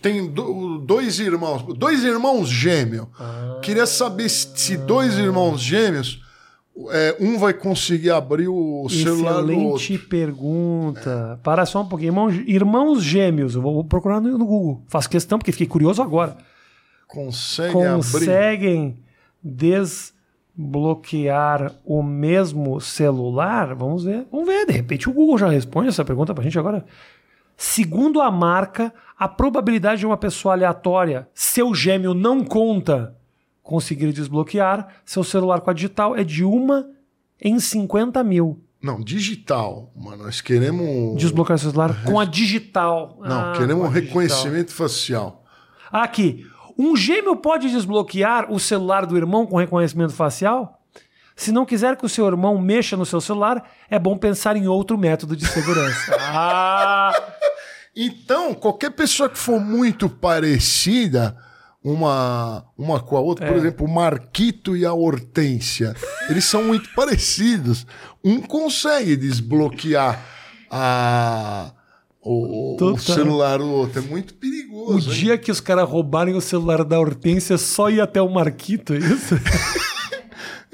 [0.02, 3.08] Tem do- dois irmãos, dois irmãos gêmeos.
[3.20, 3.60] Ah.
[3.62, 6.22] Queria saber se, dois irmãos gêmeos,
[6.90, 9.76] é, um vai conseguir abrir o celular do outro.
[9.84, 11.40] Excelente pergunta.
[11.44, 12.10] Para só um pouquinho.
[12.10, 13.54] Irmãos, irmãos gêmeos.
[13.54, 14.82] Eu vou procurar no, no Google.
[14.88, 16.36] Faço questão, porque fiquei curioso agora.
[17.08, 17.72] Consegue.
[17.74, 18.98] Conseguem
[20.58, 23.76] desbloquear o mesmo celular?
[23.76, 24.26] Vamos ver.
[24.32, 24.66] Vamos ver.
[24.66, 26.84] De repente o Google já responde essa pergunta pra gente agora.
[27.56, 28.92] Segundo a marca,
[29.24, 33.16] a probabilidade de uma pessoa aleatória, seu gêmeo não conta,
[33.62, 36.90] conseguir desbloquear seu celular com a digital é de uma
[37.42, 38.62] em 50 mil.
[38.82, 39.94] Não, digital.
[39.96, 41.16] Mas nós queremos.
[41.18, 43.18] Desbloquear seu celular com a digital.
[43.22, 43.92] Não, Ah, queremos a digital.
[43.92, 45.46] reconhecimento facial.
[45.90, 46.46] Aqui.
[46.78, 50.82] Um gêmeo pode desbloquear o celular do irmão com reconhecimento facial?
[51.36, 54.68] Se não quiser que o seu irmão mexa no seu celular, é bom pensar em
[54.68, 56.16] outro método de segurança.
[56.20, 57.03] ah!
[57.96, 61.38] Então, qualquer pessoa que for muito parecida
[61.84, 63.60] uma, uma com a outra, por É.
[63.60, 65.94] exemplo, o Marquito e a Hortência,
[66.30, 67.86] eles são muito parecidos.
[68.24, 70.20] Um consegue desbloquear
[70.72, 71.72] a,
[72.22, 74.00] o, o celular do outro.
[74.00, 75.12] É muito O perigoso.
[75.12, 75.16] hein?
[75.18, 78.98] dia que os caras roubarem o celular da Hortência, só ir até o Marquito, é
[78.98, 79.36] isso?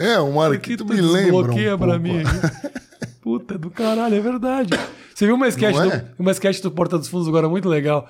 [0.02, 1.24] É, o Marquito me lembra.
[1.24, 2.04] desbloqueia Um pra pouco.
[2.04, 2.24] mim.
[3.22, 4.70] Puta do caralho, é verdade.
[5.14, 5.98] Você viu uma sketch, é?
[5.98, 8.08] do, uma sketch do Porta dos Fundos agora muito legal,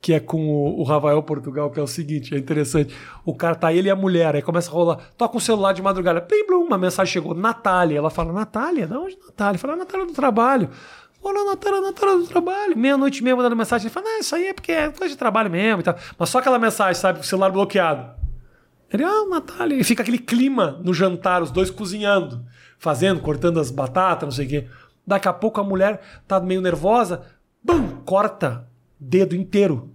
[0.00, 2.94] que é com o, o Rafael Portugal, que é o seguinte, é interessante.
[3.24, 5.80] O cara tá ele e a mulher, aí começa a rolar, toca o celular de
[5.80, 7.98] madrugada, plim, blum, uma mensagem chegou, Natália.
[7.98, 8.86] Ela fala, Natália?
[8.86, 9.58] Da onde Natália?
[9.58, 10.68] Fala, Natália do trabalho.
[11.22, 12.76] Olha, Natália, Natália do trabalho.
[12.76, 13.86] Meia-noite meia mandando mensagem.
[13.86, 15.96] Ele fala, não, isso aí é porque é coisa de trabalho mesmo e tal.
[16.18, 18.18] Mas só aquela mensagem, sabe, com o celular bloqueado.
[18.92, 19.76] Ele, ah, Natália.
[19.76, 22.44] E fica aquele clima no jantar, os dois cozinhando,
[22.78, 24.66] fazendo, cortando as batatas, não sei o quê.
[25.06, 27.22] Daqui a pouco a mulher tá meio nervosa,
[27.62, 28.68] bum, corta
[28.98, 29.90] dedo inteiro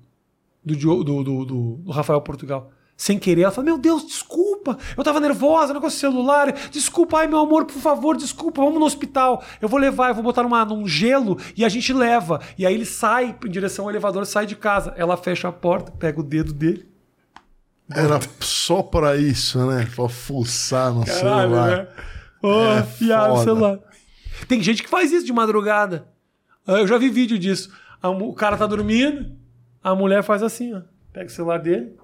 [0.64, 2.72] do, do, do, do- Rafael Portugal.
[2.96, 6.52] Sem querer, ela fala: Meu Deus, desculpa, eu tava nervosa, negócio celular.
[6.72, 9.44] Desculpa, ai meu amor, por favor, desculpa, vamos no hospital.
[9.60, 12.40] Eu vou levar, eu vou botar numa, num gelo e a gente leva.
[12.58, 14.94] E aí ele sai em direção ao elevador, sai de casa.
[14.96, 16.88] Ela fecha a porta, pega o dedo dele.
[17.96, 19.88] Era só pra isso, né?
[19.96, 21.78] Pra fuçar no celular.
[21.78, 21.88] né?
[22.42, 23.44] Oh, É afiar o foda.
[23.44, 23.80] celular.
[24.48, 26.08] Tem gente que faz isso de madrugada.
[26.68, 27.72] Ah, Eu já vi vídeo disso.
[28.02, 29.32] O cara tá dormindo,
[29.82, 30.82] a mulher faz assim, ó.
[31.14, 31.96] Pega o celular dele.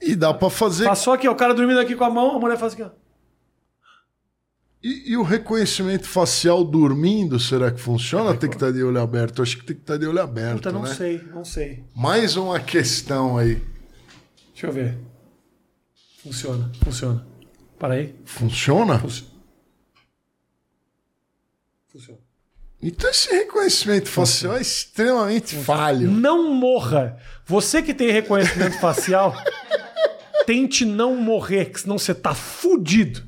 [0.00, 0.84] E dá pra fazer.
[0.84, 2.90] Passou aqui, ó, o cara dormindo aqui com a mão, a mulher faz aqui, ó.
[4.82, 8.34] E, e o reconhecimento facial dormindo, será que funciona?
[8.36, 9.42] Tem que estar de olho aberto.
[9.42, 10.56] Acho que tem que estar de olho aberto.
[10.58, 10.94] Puta, não né?
[10.94, 11.82] sei, não sei.
[11.94, 13.60] Mais uma questão aí.
[14.56, 14.98] Deixa eu ver.
[16.22, 17.26] Funciona, funciona.
[17.78, 18.14] Para aí.
[18.24, 18.98] Funciona?
[18.98, 19.30] Funciona.
[21.88, 22.18] Funciona.
[22.80, 26.10] Então esse reconhecimento facial é extremamente falho.
[26.10, 27.20] Não morra.
[27.44, 29.34] Você que tem reconhecimento facial,
[30.46, 33.25] tente não morrer, que senão você tá fudido.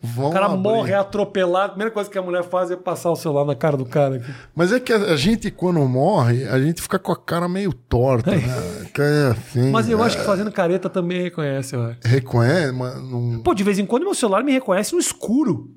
[0.00, 0.58] Vão O cara abrir.
[0.58, 1.64] morre atropelado.
[1.66, 4.16] A primeira coisa que a mulher faz é passar o celular na cara do cara.
[4.16, 4.32] aqui.
[4.54, 8.30] Mas é que a, gente, quando morre, a gente fica com a cara meio torta,
[8.30, 8.42] né?
[9.00, 11.98] É assim, Mas eu é, acho que fazendo careta também reconhece, eu acho.
[12.04, 13.40] Reconhece, mas não...
[13.44, 15.70] Pô, de vez em quando meu celular me reconhece no escuro.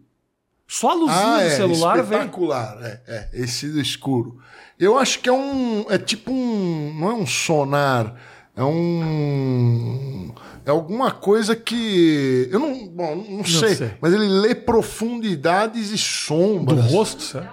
[0.68, 2.04] Só a luzinha Ah, do é, celular vem.
[2.04, 2.78] espetacular.
[2.82, 4.38] É, é, esse do escuro.
[4.80, 5.86] Eu acho que é um.
[5.90, 6.94] É tipo um.
[7.00, 8.16] Não é um sonar.
[8.62, 10.32] É um.
[10.66, 12.48] É alguma coisa que.
[12.52, 12.88] Eu não.
[12.88, 13.92] Bom, não sei, sei.
[14.00, 16.92] Mas ele lê profundidades e Do sombras.
[16.92, 17.50] rosto, sabe?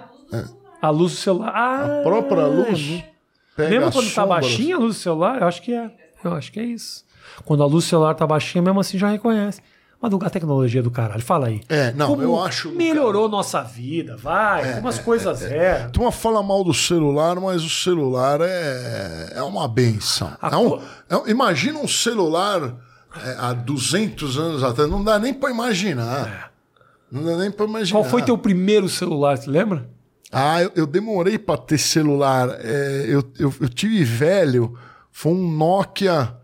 [0.81, 1.51] A luz do celular.
[1.53, 2.79] Ah, A própria luz.
[2.91, 3.09] é.
[3.55, 4.29] Pega Mesmo quando tá sombras.
[4.45, 5.91] baixinha a luz do celular, eu acho que é.
[6.23, 7.03] Eu acho que é isso.
[7.43, 9.61] Quando a luz do celular tá baixinha, mesmo assim já reconhece.
[10.01, 11.59] Mas a tecnologia do caralho, fala aí.
[11.67, 12.71] É, não, Como eu acho.
[12.71, 14.75] Melhorou nossa vida, vai.
[14.75, 15.87] como as coisas eram.
[15.87, 20.31] A turma fala mal do celular, mas o celular é, é uma benção.
[20.41, 22.77] A É um- co- é imagina um celular
[23.25, 24.89] é, há 200 anos atrás.
[24.89, 26.51] Não dá nem pra imaginar.
[27.11, 27.99] Não dá nem pra imaginar.
[27.99, 29.89] Qual foi teu primeiro celular, você lembra?
[30.31, 32.49] Ah, eu, eu demorei pra ter celular.
[32.61, 34.77] É, eu, eu, eu tive velho.
[35.11, 36.35] Foi um Nokia.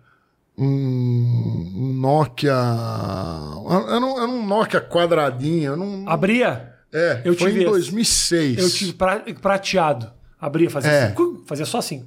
[0.58, 2.52] Um, um Nokia.
[2.54, 5.72] Era um, era um Nokia quadradinho.
[5.74, 6.74] eu Não, Abria?
[6.94, 7.72] é, eu foi tive em esse.
[7.72, 8.58] 2006.
[8.58, 10.12] Eu tive pra- prateado.
[10.40, 11.04] Abria, fazia É.
[11.08, 11.38] assim.
[11.46, 12.06] Fazia só assim.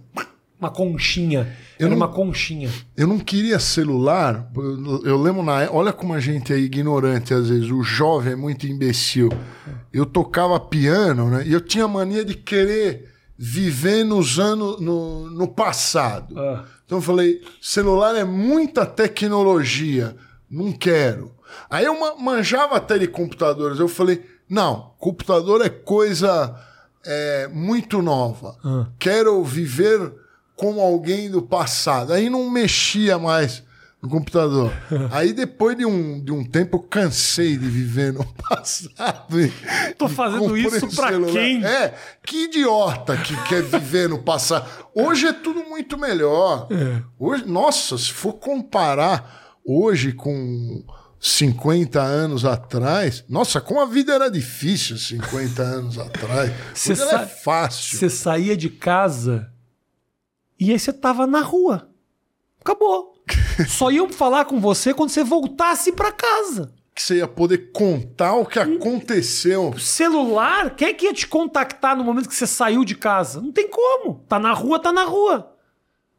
[0.60, 1.56] Uma conchinha.
[1.78, 2.68] Eu Era não- uma conchinha.
[2.96, 4.50] Eu não queria celular.
[4.56, 7.70] Eu, eu lembro na Olha como a gente é ignorante às vezes.
[7.70, 9.28] O jovem é muito imbecil.
[9.92, 11.44] Eu tocava piano, né?
[11.46, 14.80] E eu tinha mania de querer viver nos anos.
[14.80, 16.36] no, no passado.
[16.38, 16.64] Ah.
[16.88, 20.16] Então eu falei: celular é muita tecnologia.
[20.50, 21.34] Não quero.
[21.68, 23.78] Aí eu ma- manjava até de computadores.
[23.78, 26.58] Eu falei: não, computador é coisa
[27.04, 28.56] é, muito nova.
[28.64, 28.86] Ah.
[28.98, 30.14] Quero viver
[30.56, 32.14] como alguém do passado.
[32.14, 33.62] Aí não mexia mais
[34.00, 34.72] no computador.
[35.10, 39.40] Aí depois de um, de um tempo eu cansei de viver no passado.
[39.40, 39.52] e-
[39.96, 41.64] Tô fazendo isso um pra quem?
[41.64, 41.94] É,
[42.24, 44.68] que idiota que quer viver no passado.
[44.94, 46.68] Hoje é tudo muito melhor.
[46.70, 47.02] É.
[47.18, 50.84] Hoje, nossa, se for comparar hoje com
[51.20, 56.52] 50 anos atrás, nossa, como a vida era difícil 50 anos atrás.
[56.72, 57.98] Hoje é sa- fácil.
[57.98, 59.50] Você saía de casa
[60.60, 61.88] e aí você tava na rua.
[62.60, 63.17] Acabou.
[63.68, 66.72] Só iam falar com você quando você voltasse pra casa.
[66.94, 69.72] Que você ia poder contar o que aconteceu.
[69.78, 73.40] Celular, quem é que ia te contactar no momento que você saiu de casa?
[73.40, 74.24] Não tem como.
[74.28, 75.54] Tá na rua, tá na rua.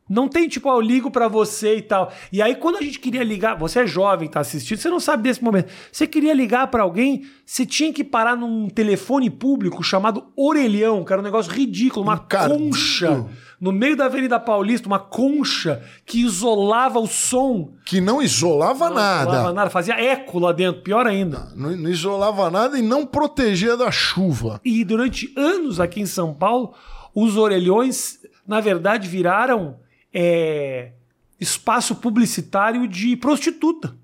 [0.10, 2.12] Não tem tipo, ah, eu ligo pra você e tal.
[2.32, 5.22] E aí, quando a gente queria ligar, você é jovem, tá assistindo, você não sabe
[5.22, 5.72] desse momento.
[5.92, 11.14] Você queria ligar pra alguém, você tinha que parar num telefone público chamado orelhão, que
[11.14, 12.58] era um negócio ridículo, uma Encardido.
[12.58, 13.26] concha.
[13.60, 17.74] No meio da Avenida Paulista, uma concha que isolava o som.
[17.86, 19.32] Que não isolava Não nada.
[19.32, 21.52] isolava nada, fazia eco lá dentro, pior ainda.
[21.56, 24.62] Não, não isolava nada e não protegia da chuva.
[24.64, 26.74] E durante anos aqui em São Paulo,
[27.14, 29.78] os orelhões, na verdade, viraram
[30.14, 30.92] é,
[31.38, 33.96] espaço publicitário de prostituta.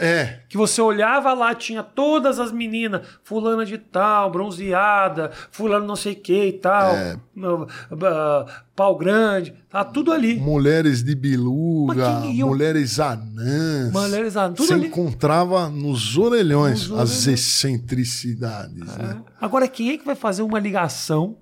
[0.00, 0.40] É.
[0.48, 6.12] Que você olhava lá, tinha todas as meninas, fulana de tal, bronzeada, fulano não sei
[6.12, 6.94] o que e tal,
[7.34, 7.66] no-
[8.06, 8.46] ah,
[8.76, 10.36] pau grande, tá tudo ali.
[10.38, 13.90] Mulheres de biluga, eu- mulheres anãs.
[13.92, 14.86] Mulheres anãs, tudo Você ali.
[14.86, 17.26] encontrava nos orelhões Nos as orelhões.
[17.26, 18.96] excentricidades.
[18.96, 19.20] Né?
[19.40, 21.36] Agora, quem é que vai fazer uma ligação,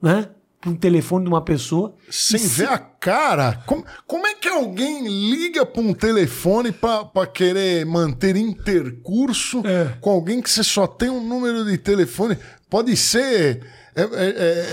[0.00, 0.28] né?
[0.66, 3.62] Um telefone de uma pessoa Sem ver a cara.
[3.66, 9.96] Como, como é que alguém liga para um telefone para querer manter intercurso É.
[10.02, 12.36] com alguém que você só tem um número de telefone?
[12.68, 13.62] Pode ser.
[13.96, 14.06] é- é-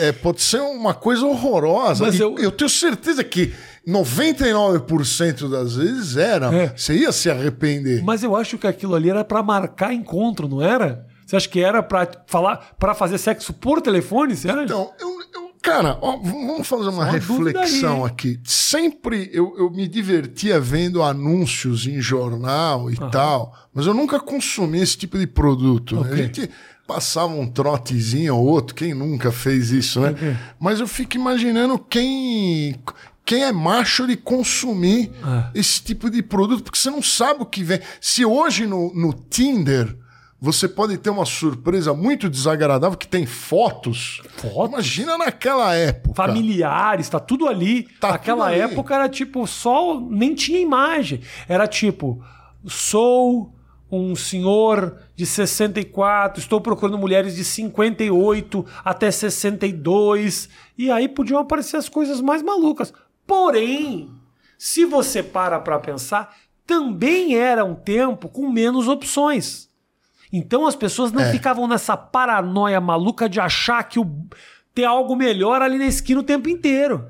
[0.03, 2.03] é- é- pode ser uma coisa horrorosa.
[2.05, 2.51] Mas E eu- eu...
[2.51, 3.53] tenho certeza que
[3.85, 6.47] 99% das vezes era.
[6.53, 6.73] É.
[6.75, 8.03] Você ia se arrepender.
[8.03, 11.05] Mas eu acho que aquilo ali era pra marcar encontro, não era?
[11.25, 14.35] Você acha que era pra falar, para fazer sexo por telefone?
[14.35, 14.63] Você acha?
[14.63, 18.39] Então, eu, eu- cara, ó, vamos fazer uma, reflexão aqui.
[18.43, 24.79] Sempre eu, eu me divertia vendo anúncios em jornal e tal, mas eu nunca consumi
[24.79, 26.01] esse tipo de produto.
[26.03, 26.13] né?
[26.13, 26.49] A gente
[26.87, 30.09] passava um trotezinho ou outro, quem nunca fez isso, né?
[30.09, 30.35] Ok.
[30.59, 32.75] Mas eu fico imaginando quem.
[33.23, 35.51] Quem é macho de consumir Ah.
[35.53, 37.79] esse tipo de produto, porque você não sabe o que vem.
[38.01, 39.95] Se hoje no, no Tinder
[40.43, 44.23] você pode ter uma surpresa muito desagradável que tem fotos.
[44.37, 44.69] Fotos?
[44.69, 46.15] Imagina naquela época.
[46.15, 47.83] Familiares, tá tudo ali.
[47.99, 48.73] Tá Naquela tudo ali.
[48.73, 49.99] época era tipo, só.
[50.01, 51.21] Nem tinha imagem.
[51.47, 52.23] Era tipo,
[52.65, 53.53] sou
[53.91, 60.49] um senhor de 64, estou procurando mulheres de 58 até 62.
[60.75, 62.91] E aí podiam aparecer as coisas mais malucas.
[63.27, 64.09] Porém,
[64.57, 66.35] se você para pra pensar,
[66.65, 69.69] também era um tempo com menos opções.
[70.31, 71.31] Então as pessoas não É.
[71.31, 74.09] ficavam nessa paranoia maluca de achar que o,
[74.73, 77.05] ter algo melhor ali na esquina o tempo inteiro.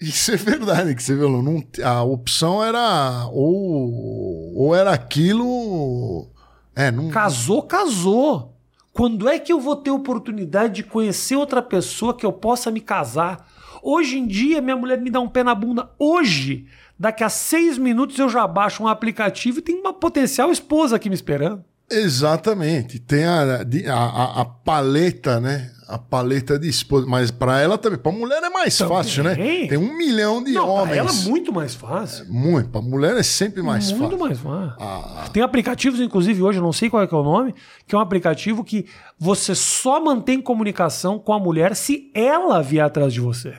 [0.00, 1.28] Isso é verdade, que você viu.
[1.42, 6.28] Não, a opção era ou, ou era aquilo.
[6.74, 7.10] É, não.
[7.10, 8.54] Casou, casou.
[8.92, 12.80] Quando é que eu vou ter oportunidade de conhecer outra pessoa que eu possa me
[12.80, 13.46] casar?
[13.82, 15.90] Hoje em dia, minha mulher me dá um pé na bunda.
[15.98, 16.66] Hoje,
[16.98, 21.08] daqui a seis minutos, eu já baixo um aplicativo e tem uma potencial esposa aqui
[21.08, 21.64] me esperando.
[21.90, 22.98] Exatamente.
[22.98, 23.62] Tem a,
[23.92, 25.70] a, a- paleta, né?
[25.86, 27.06] A paleta de esposa.
[27.06, 27.98] Mas pra ela também.
[27.98, 29.34] Pra mulher é mais fácil, né?
[29.34, 30.96] Tem um milhão de Não, homens.
[30.96, 32.26] ela é muito mais fácil.
[32.32, 32.70] Muito.
[32.70, 34.26] Pra mulher é sempre mais muito fácil.
[34.26, 34.76] mais fácil.
[34.80, 37.54] Ah, Tem aplicativos, inclusive, hoje, eu não sei qual é, que é o nome,
[37.86, 38.86] que é um aplicativo que
[39.18, 43.54] você só mantém comunicação com a mulher se ela vier atrás de você.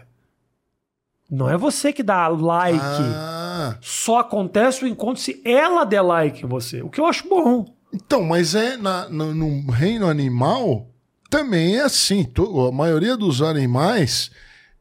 [1.30, 2.80] Não é você que dá like.
[2.82, 3.78] ah.
[3.82, 6.82] Só acontece o encontro se ela der like em você.
[6.82, 7.65] O que eu acho bom.
[7.96, 10.89] Então, mas é na, no, no reino animal
[11.30, 12.30] também é assim.
[12.68, 14.30] A maioria dos animais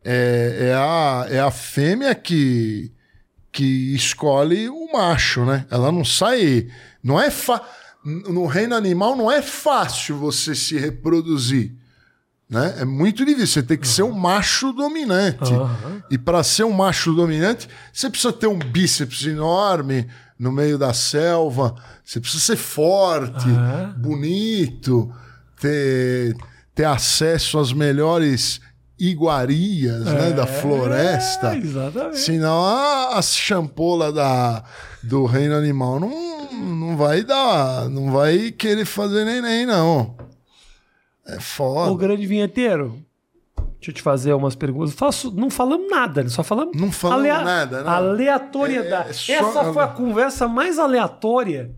[0.05, 2.93] é, é, a, é a fêmea que,
[3.53, 5.65] que escolhe o macho, né?
[5.71, 6.67] Ela não sai.
[7.03, 7.63] Não é fa
[8.05, 11.73] no reino animal não é fácil você se reproduzir.
[12.51, 12.75] Né?
[12.81, 13.47] É muito difícil.
[13.47, 15.55] Você tem que ser um macho dominante.
[15.55, 16.03] Aham.
[16.11, 20.07] E para ser um macho dominante, você precisa ter um bíceps enorme
[20.39, 21.75] no meio da selva.
[22.05, 23.95] Você precisa ser forte, Ah.
[23.97, 25.13] bonito,
[25.61, 26.37] ter,
[26.75, 28.61] ter acesso às melhores
[28.99, 31.55] iguarias né, da floresta.
[31.55, 32.19] É, exatamente.
[32.21, 34.63] Senão a, as champolas da,
[35.03, 40.17] do reino animal não, não vai dar, não vai querer fazer neném, não.
[41.27, 41.97] É O foda.
[41.97, 42.99] grande vinheteiro.
[43.85, 44.95] Deixa eu te fazer umas perguntas.
[44.95, 46.31] Faço, não falamos nada, né?
[46.31, 46.75] só falamos.
[46.75, 47.91] Não falamos nada, não.
[47.93, 49.31] Aleatoriedade.
[49.31, 51.71] É, é só- Essa foi a conversa mais aleatória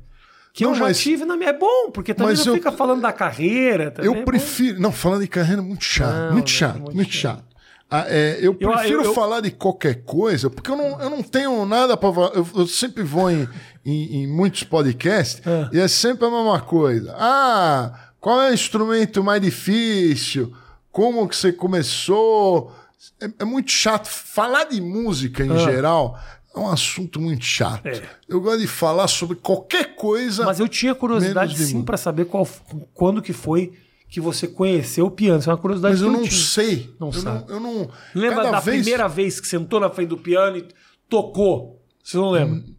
[0.52, 1.50] que eu Não, já mas- tive na minha.
[1.50, 3.92] É bom, porque também não eu- fica falando da carreira.
[3.98, 4.24] é Eu bom.
[4.24, 4.80] prefiro.
[4.80, 6.14] Não, falando de carreira é muito chato.
[6.14, 7.38] Não, muito chato, muito muito, chato.
[7.38, 7.56] chato.
[7.90, 11.10] Ah, é, eu Eu- prefiro eu- eu- falar de qualquer coisa, porque eu não, eu
[11.10, 12.08] não tenho nada para.
[12.34, 13.48] Eu, eu sempre vou em,
[13.84, 15.68] em, em muitos podcasts É.
[15.72, 17.14] e é sempre a mesma coisa.
[17.18, 20.52] Ah, qual é o instrumento mais difícil?
[20.96, 22.72] Como que você começou?
[23.20, 24.06] É, é muito chato.
[24.08, 25.58] Falar de música em Ah.
[25.58, 26.18] geral
[26.54, 27.84] é um assunto muito chato.
[27.86, 28.02] É.
[28.26, 30.46] Eu gosto de falar sobre qualquer coisa.
[30.46, 32.48] Mas eu tinha curiosidade sim pra saber qual,
[32.94, 33.74] quando que foi
[34.08, 35.38] que você conheceu o piano.
[35.38, 36.30] Isso é uma curiosidade Mas eu não tinha.
[36.40, 36.94] sei.
[36.98, 37.44] Não eu sabe.
[37.46, 37.90] Não, eu não.
[38.14, 40.66] Lembra da vez- primeira vez que sentou na frente do piano e
[41.10, 41.82] tocou?
[42.02, 42.54] Você não lembra?
[42.60, 42.74] Hum,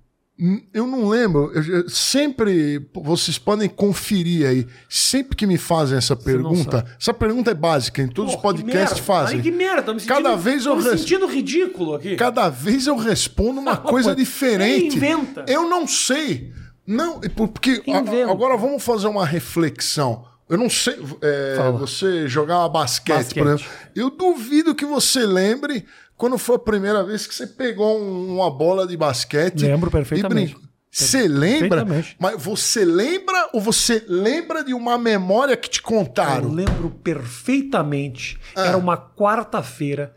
[0.73, 1.51] Eu não lembro.
[1.53, 2.87] Eu, sempre.
[2.93, 4.67] Vocês podem conferir aí.
[4.87, 6.85] Sempre que me fazem essa pergunta.
[6.99, 8.01] Essa pergunta é básica.
[8.03, 9.03] Em todos os podcasts merda.
[9.03, 9.37] fazem.
[9.37, 9.93] Ai, que merda.
[9.93, 12.15] Me sentindo, Cada vez eu tô me res- sentindo ridículo aqui.
[12.15, 14.95] Cada vez eu respondo uma coisa diferente.
[14.97, 15.43] inventa.
[15.47, 16.53] Eu não sei.
[16.85, 20.23] Não, por- porque a- agora vamos fazer uma reflexão.
[20.49, 20.95] Eu não sei.
[21.21, 23.37] é, você jogava basquete, Basquete.
[23.43, 23.65] por exemplo.
[23.95, 25.83] Eu duvido que você lembre
[26.17, 29.61] quando foi a primeira vez que você pegou um- uma bola de basquete.
[29.61, 30.55] Lembro perfeitamente.
[30.89, 31.85] Você lembra?
[32.17, 36.49] Mas você lembra ou você lembra de uma memória que te Eu contaram?
[36.51, 38.39] lembro perfeitamente.
[38.55, 38.65] Ah.
[38.67, 40.15] Era uma quarta-feira,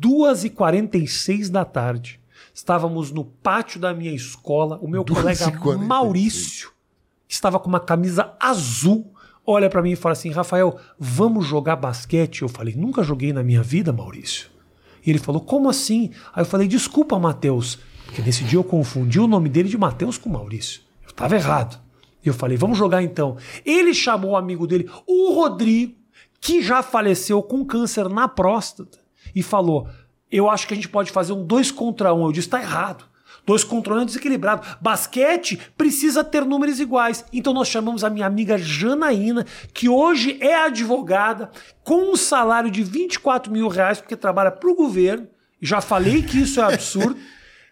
[0.00, 2.20] 2h46 da tarde.
[2.54, 4.78] Estávamos no pátio da minha escola.
[4.82, 5.86] O meu colega 2h46.
[5.86, 6.70] Maurício
[7.28, 9.12] estava com uma camisa azul.
[9.44, 12.42] Olha pra mim e fala assim: Rafael, vamos jogar basquete?
[12.42, 14.48] Eu falei: Nunca joguei na minha vida, Maurício.
[15.04, 16.10] E ele falou: Como assim?
[16.32, 17.78] Aí eu falei: Desculpa, Matheus.
[18.06, 20.82] Porque nesse dia eu confundi o nome dele de Matheus com Maurício.
[21.02, 21.80] Eu estava errado.
[22.24, 23.36] E eu falei: Vamos jogar então.
[23.64, 25.94] Ele chamou o amigo dele, o Rodrigo,
[26.40, 28.98] que já faleceu com câncer na próstata,
[29.34, 29.88] e falou:
[30.30, 32.24] Eu acho que a gente pode fazer um dois contra um.
[32.24, 33.11] Eu disse: Tá errado.
[33.44, 34.66] Dois contra é desequilibrado.
[34.80, 37.24] Basquete precisa ter números iguais.
[37.32, 41.50] Então nós chamamos a minha amiga Janaína, que hoje é advogada,
[41.82, 45.26] com um salário de 24 mil reais, porque trabalha para o governo.
[45.60, 47.16] Já falei que isso é absurdo.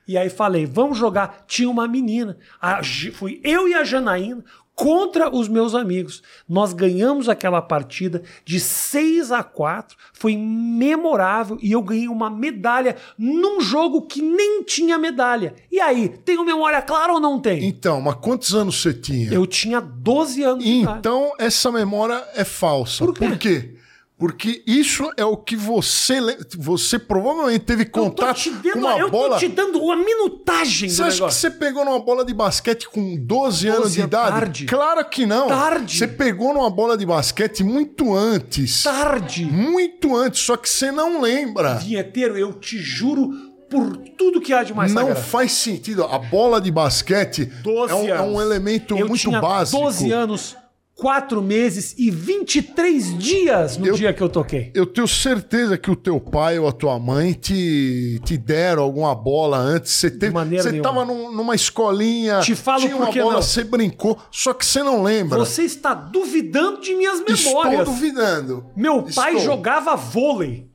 [0.09, 1.45] E aí falei, vamos jogar.
[1.47, 2.37] Tinha uma menina.
[2.61, 2.81] A
[3.13, 4.45] fui eu e a Janaína
[4.81, 6.23] contra os meus amigos.
[6.49, 12.97] Nós ganhamos aquela partida de 6 a 4, foi memorável e eu ganhei uma medalha
[13.19, 15.55] num jogo que nem tinha medalha.
[15.71, 17.63] E aí, tenho memória clara ou não tem?
[17.67, 19.31] Então, mas quantos anos você tinha?
[19.31, 20.65] Eu tinha 12 anos.
[20.65, 23.05] Então, essa memória é falsa.
[23.05, 23.27] Por quê?
[23.27, 23.75] Por quê?
[24.21, 26.21] Porque isso é o que você
[26.59, 29.31] você provavelmente teve Eu contato te com dando, uma eu bola.
[29.31, 31.41] tô te dando uma minutagem Você acha que negócio.
[31.41, 34.31] você pegou numa bola de basquete com 12 anos 12 de idade?
[34.31, 34.67] tarde.
[34.67, 35.49] Claro que não.
[35.49, 35.97] Tarde.
[35.99, 38.83] Você pegou numa bola de basquete muito antes.
[38.83, 39.47] Tarde.
[39.47, 41.77] Muito antes, só que você não lembra.
[41.77, 43.31] Vinheteiro, eu te juro
[43.71, 45.27] por tudo que há de mais não sagrado.
[45.29, 46.05] faz sentido.
[46.05, 48.35] A bola de basquete 12 é um, é anos.
[48.35, 49.81] um elemento eu muito básico.
[49.81, 50.57] 12 anos,
[51.01, 54.71] 4 meses e 23 dias no Eu- dia que eu toquei.
[54.75, 59.15] Eu tenho certeza que o teu pai ou a tua mãe te, te deram alguma
[59.15, 59.93] bola antes.
[59.93, 60.89] Você teve, maneira você nenhuma.
[60.91, 63.43] tava num- numa escolinha, Te falo tinha uma bola, não.
[63.43, 65.39] você brincou, só que você não lembra.
[65.39, 67.81] Você está duvidando de minhas memórias.
[67.81, 68.67] Estou duvidando.
[68.77, 69.45] Meu pai Estou.
[69.57, 70.70] jogava vôlei.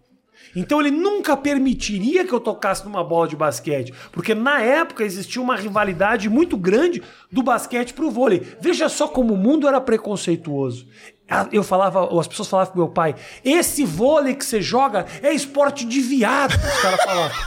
[0.55, 5.41] Então ele nunca permitiria que eu tocasse numa bola de basquete, porque na época existia
[5.41, 8.41] uma rivalidade muito grande do basquete pro vôlei.
[8.61, 10.87] Veja só como o mundo era preconceituoso.
[11.29, 15.33] Ah, Eu falava, as pessoas falavam pro meu pai: "Esse vôlei que você joga é
[15.33, 17.37] esporte de viado", os caras falavam.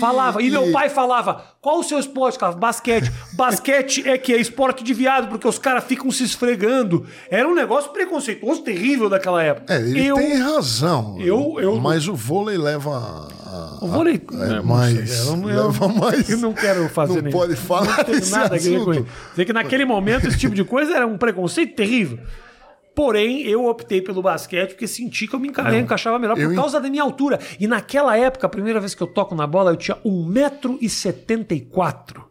[0.00, 0.40] Falava.
[0.42, 2.38] E meu pai falava: qual o seu esporte?
[2.38, 3.12] Cara, basquete.
[3.34, 7.06] Basquete é que é esporte de viado, porque os caras ficam se esfregando.
[7.30, 9.72] Era um negócio preconceituoso, terrível daquela época.
[9.74, 11.16] É, ele eu, tem razão.
[11.20, 12.96] eu- eu- mas o vôlei leva.
[12.96, 14.14] a- O vôlei.
[14.32, 17.54] É, eu não mais- sei, eu leva mais- eu não quero fazer Não nem- pode
[17.54, 18.92] falar Não tenho desse nada a ver com assunto.
[18.94, 19.06] isso.
[19.30, 22.18] Dizer que naquele momento esse tipo de coisa era um preconceito terrível.
[22.94, 26.52] Porém, eu optei pelo basquete porque senti que eu me enca- eu encaixava melhor por
[26.52, 27.40] en- causa da minha altura.
[27.58, 32.16] E naquela época, a primeira vez que eu toco na bola, eu tinha 1,74m.
[32.16, 32.22] Eu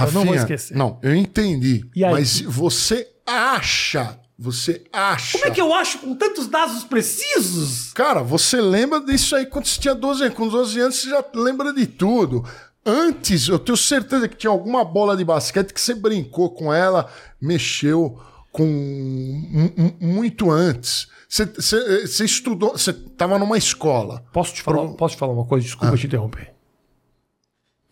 [0.00, 0.76] não vou Rafinha, esquecer.
[0.76, 1.84] Não, eu entendi.
[2.10, 4.18] Mas você acha.
[4.38, 5.38] Você acha.
[5.38, 7.92] Como é que eu acho com tantos dados precisos?
[7.92, 10.34] Cara, você lembra disso aí quando você tinha 12 anos.
[10.34, 12.44] Com 12 anos você já lembra de tudo.
[12.84, 17.08] Antes, eu tenho certeza que tinha alguma bola de basquete que você brincou com ela,
[17.40, 18.18] mexeu
[18.52, 21.08] com mu- mu- muito antes.
[21.28, 24.22] Você, estudou, você estava numa escola.
[24.32, 25.64] Posso te falar, posso te falar uma coisa?
[25.66, 26.52] Desculpa te interromper.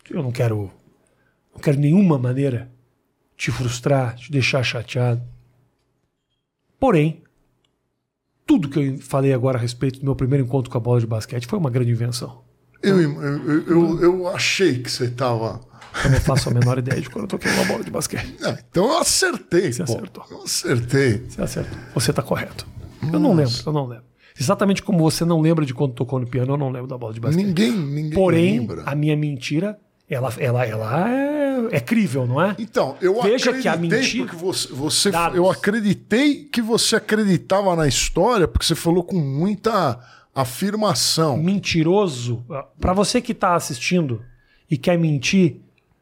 [0.09, 0.71] Eu não quero.
[1.53, 2.71] Não quero de nenhuma maneira
[3.35, 5.23] te frustrar, te deixar chateado.
[6.79, 7.23] Porém,
[8.45, 11.07] tudo que eu falei agora a respeito do meu primeiro encontro com a bola de
[11.07, 12.43] basquete foi uma grande invenção.
[12.83, 15.59] Eu, eu, eu, eu- eu achei que você estava.
[16.05, 18.35] Eu não faço a menor ideia de quando eu toquei uma bola de basquete.
[18.43, 19.71] Ah, então eu acertei.
[19.73, 19.93] Você pô.
[19.93, 20.25] acertou.
[20.31, 21.25] Eu acertei.
[21.29, 21.77] Você acertou.
[21.93, 22.65] Você tá correto.
[23.11, 24.05] Eu não lembro, eu não lembro.
[24.39, 27.13] Exatamente como você não lembra de quando tocou no piano, eu não lembro da bola
[27.13, 27.45] de basquete.
[27.45, 28.83] Ninguém, ninguém Porém, lembra.
[28.85, 29.77] a minha mentira,
[30.09, 32.55] ela, ela, ela é, é crível, não é?
[32.57, 35.37] Então, eu Veja acreditei que a mentira- porque você, você Dados.
[35.37, 39.99] eu acreditei que você acreditava na história porque você falou com muita
[40.33, 41.37] afirmação.
[41.37, 42.43] Mentiroso,
[42.79, 44.23] Pra você que tá assistindo
[44.69, 45.57] e quer mentir,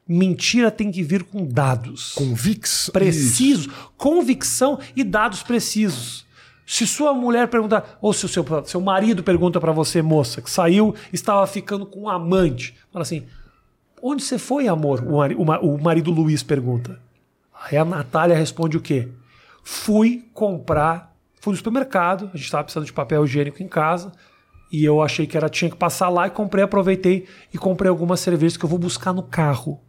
[0.08, 2.92] mentira tem que vir com dados Convicção.
[2.94, 3.68] precisos,
[3.98, 6.26] convicção e dados precisos.
[6.66, 10.52] Se sua mulher perguntar, ou se o seu, seu marido pergunta pra você, moça, que
[10.52, 13.24] saiu, estava ficando com um amante, fala assim:
[14.04, 15.04] onde você foi, amor?
[15.64, 17.00] O marido Luiz pergunta.
[17.66, 19.08] Aí a Natália responde o quê?
[19.64, 21.09] Fui comprar,
[21.40, 24.12] fui no supermercado, a gente estava precisando de papel higiênico em casa,
[24.72, 28.20] e eu achei que era tinha que passar lá e comprei, aproveitei e comprei algumas
[28.20, 29.82] cervejas que eu vou buscar no carro.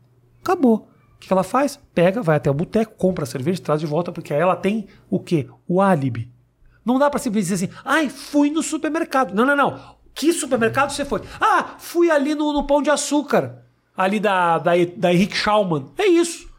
[0.43, 0.89] Acabou.
[1.17, 1.79] O que ela faz?
[1.95, 4.87] Pega, vai até o boteco, compra a cerveja, traz de volta, porque aí ela tem
[5.11, 5.47] o quê?
[5.69, 6.33] O álibi.
[6.83, 9.35] Não dá pra simplesmente dizer assim, ai, fui no supermercado.
[9.35, 9.97] Não, não, não.
[10.15, 11.21] Que supermercado você foi?
[11.39, 13.63] Ah, fui ali no, no Pão de Açúcar,
[13.95, 15.93] ali da, da, da Henrique Schaumann.
[15.99, 16.50] É isso.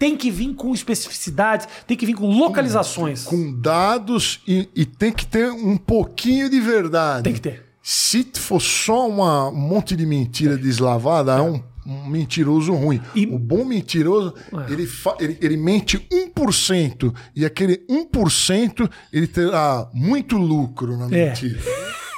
[0.00, 3.22] Tem que vir com especificidades, tem que vir com localizações.
[3.24, 7.22] Com dados e, e tem que ter um pouquinho de verdade.
[7.22, 7.62] Tem que ter.
[7.82, 13.00] Se for só uma, um monte de mentira deslavada, é um, um mentiroso ruim.
[13.14, 14.34] E- O bom mentiroso,
[14.68, 14.72] É.
[14.72, 17.14] ele, fa- ele, ele mente 1%.
[17.36, 21.28] E aquele 1% ele terá muito lucro na É.
[21.28, 21.60] mentira.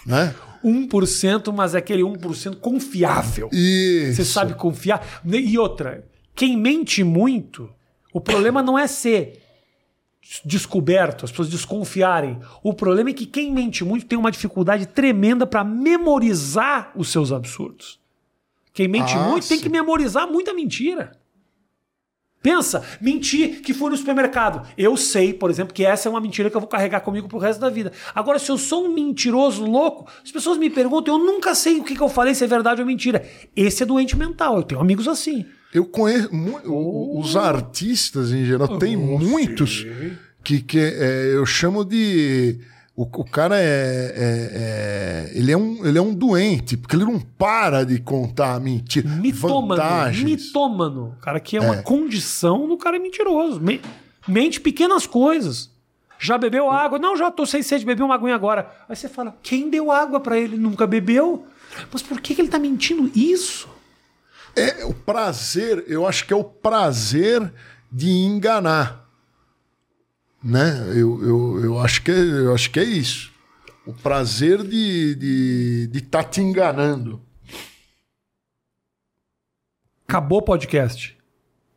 [0.07, 0.35] Né?
[0.65, 3.49] 1%, mas é aquele 1% confiável.
[3.53, 4.17] Isso.
[4.17, 5.05] Você sabe confiar.
[5.27, 6.05] E outra,
[6.35, 7.71] quem mente muito,
[8.13, 9.41] o problema não é ser
[10.45, 12.39] descoberto, as pessoas desconfiarem.
[12.63, 17.33] O problema é que quem mente muito tem uma dificuldade tremenda para memorizar os seus
[17.33, 18.01] absurdos.
[18.73, 19.65] Quem mente Ah, muito tem sim.
[19.65, 21.19] que memorizar muita mentira.
[22.43, 24.67] Pensa, mentir que fui no supermercado.
[24.77, 27.39] Eu sei, por exemplo, que essa é uma mentira que eu vou carregar comigo pro
[27.39, 27.93] resto da vida.
[28.13, 31.85] Agora, se eu sou um mentiroso louco, as pessoas me perguntam, eu nunca sei o
[31.85, 33.25] que, que eu falei, se é verdade ou mentira.
[33.55, 35.47] Esse é doente mental, eu tenho amigos assim.
[35.73, 39.87] Eu conheço mu- o- os artistas em geral, tem muitos
[40.45, 42.59] que, que é, eu chamo de.
[42.95, 47.07] O, o cara é, é- é- ele, é um, ele é um doente, porque ele
[47.07, 49.09] não para de contar mentira.
[49.09, 49.69] Mitômano.
[49.69, 50.25] vantagens.
[50.25, 51.17] Mitômano.
[51.23, 51.83] Cara, que é uma É.
[51.83, 53.61] condição do cara mentiroso.
[53.61, 53.81] Me-
[54.29, 55.71] Mente pequenas coisas.
[56.19, 56.99] Já bebeu água?
[56.99, 58.71] Não, já tô sem sede, bebi uma aguinha agora.
[58.89, 60.57] Aí você fala, quem deu água pra ele?
[60.57, 61.45] Nunca bebeu?
[61.91, 63.69] Mas por que, que ele tá mentindo isso?
[64.55, 67.53] É o prazer, eu acho que é o prazer
[67.91, 69.09] de enganar.
[70.43, 70.89] Né?
[70.91, 73.33] Eu, eu, eu, acho, que, é- eu acho que é isso.
[73.87, 77.21] O prazer de estar de, de tá te enganando.
[80.07, 81.17] Acabou o podcast.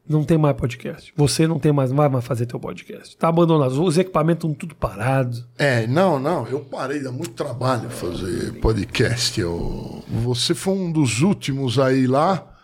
[0.07, 1.11] Não tem mais podcast.
[1.15, 3.17] Você não tem mais, não vai mais fazer teu podcast.
[3.17, 3.82] Tá abandonado.
[3.84, 5.47] Os equipamentos estão tudo parados.
[5.57, 9.39] É, não, não, eu parei, dá muito trabalho fazer podcast.
[9.39, 12.54] Eu, você foi um dos últimos aí lá.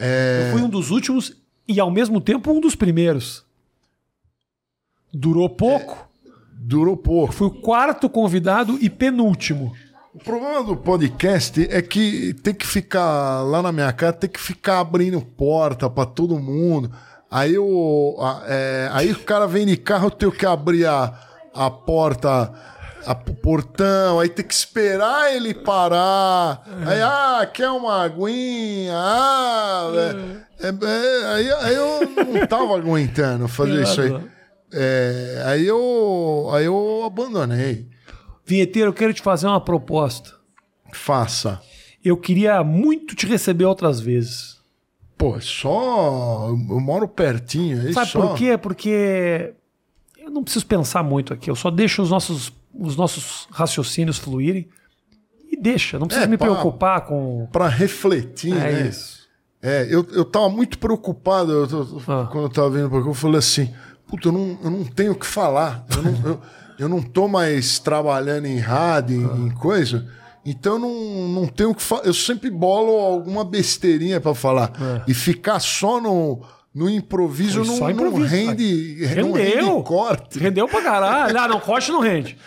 [0.00, 0.46] É.
[0.46, 1.36] Eu fui um dos últimos
[1.68, 3.44] e, ao mesmo tempo, um dos primeiros.
[5.12, 6.08] Durou pouco.
[6.52, 7.32] Durou pouco.
[7.32, 9.72] Fui o quarto convidado e penúltimo.
[10.12, 14.40] O problema do podcast é que tem que ficar lá na minha casa, tem que
[14.40, 16.90] ficar abrindo porta pra todo mundo.
[17.30, 21.14] Aí o, é, aí o cara vem de carro, eu tenho que abrir a,
[21.54, 22.52] a porta,
[23.06, 26.62] a, portão, aí tem que esperar ele parar.
[26.86, 28.94] Aí, ah, quer uma aguinha?
[28.94, 29.90] Ah,
[30.60, 34.20] é, é, é, aí, aí eu não tava aguentando fazer isso aí.
[34.72, 37.88] É, aí eu, aí eu abandonei.
[38.44, 40.34] Vinheteiro, eu quero te fazer uma proposta.
[40.92, 41.60] Faça.
[42.04, 44.58] Eu queria muito te receber outras vezes.
[45.16, 46.48] Pô, é só.
[46.48, 47.92] Eu moro pertinho.
[47.92, 48.20] Sabe só...
[48.26, 48.56] por quê?
[48.56, 49.52] Porque
[50.18, 51.50] eu não preciso pensar muito aqui.
[51.50, 54.68] Eu só deixo os nossos, os nossos raciocínios fluírem
[55.50, 55.98] e deixa.
[55.98, 56.46] Não precisa É, me pá.
[56.46, 57.48] preocupar com.
[57.52, 58.88] Pra refletir, É né?
[58.88, 59.20] isso.
[59.62, 62.26] É, eu, eu tava muito preocupado eu tô- Ah.
[62.30, 63.08] quando eu tava vindo pra cá.
[63.08, 63.70] Eu falei assim:
[64.06, 65.84] puta, eu não, eu não tenho o que falar.
[65.94, 66.40] Eu não, eu,
[66.78, 70.08] eu não tô mais trabalhando em rádio, em, em coisa.
[70.46, 72.04] Então eu não, não tenho o que falar.
[72.06, 74.72] Eu sempre bolo alguma besteirinha pra falar.
[75.06, 76.40] E ficar só no,
[76.74, 77.64] no improviso É.
[77.66, 79.66] Não, só não improviso, rende, não Rendeu.
[79.76, 80.38] rende corte.
[80.38, 81.38] Rendeu pra caralho.
[81.38, 82.38] Ah, não, corte não rende.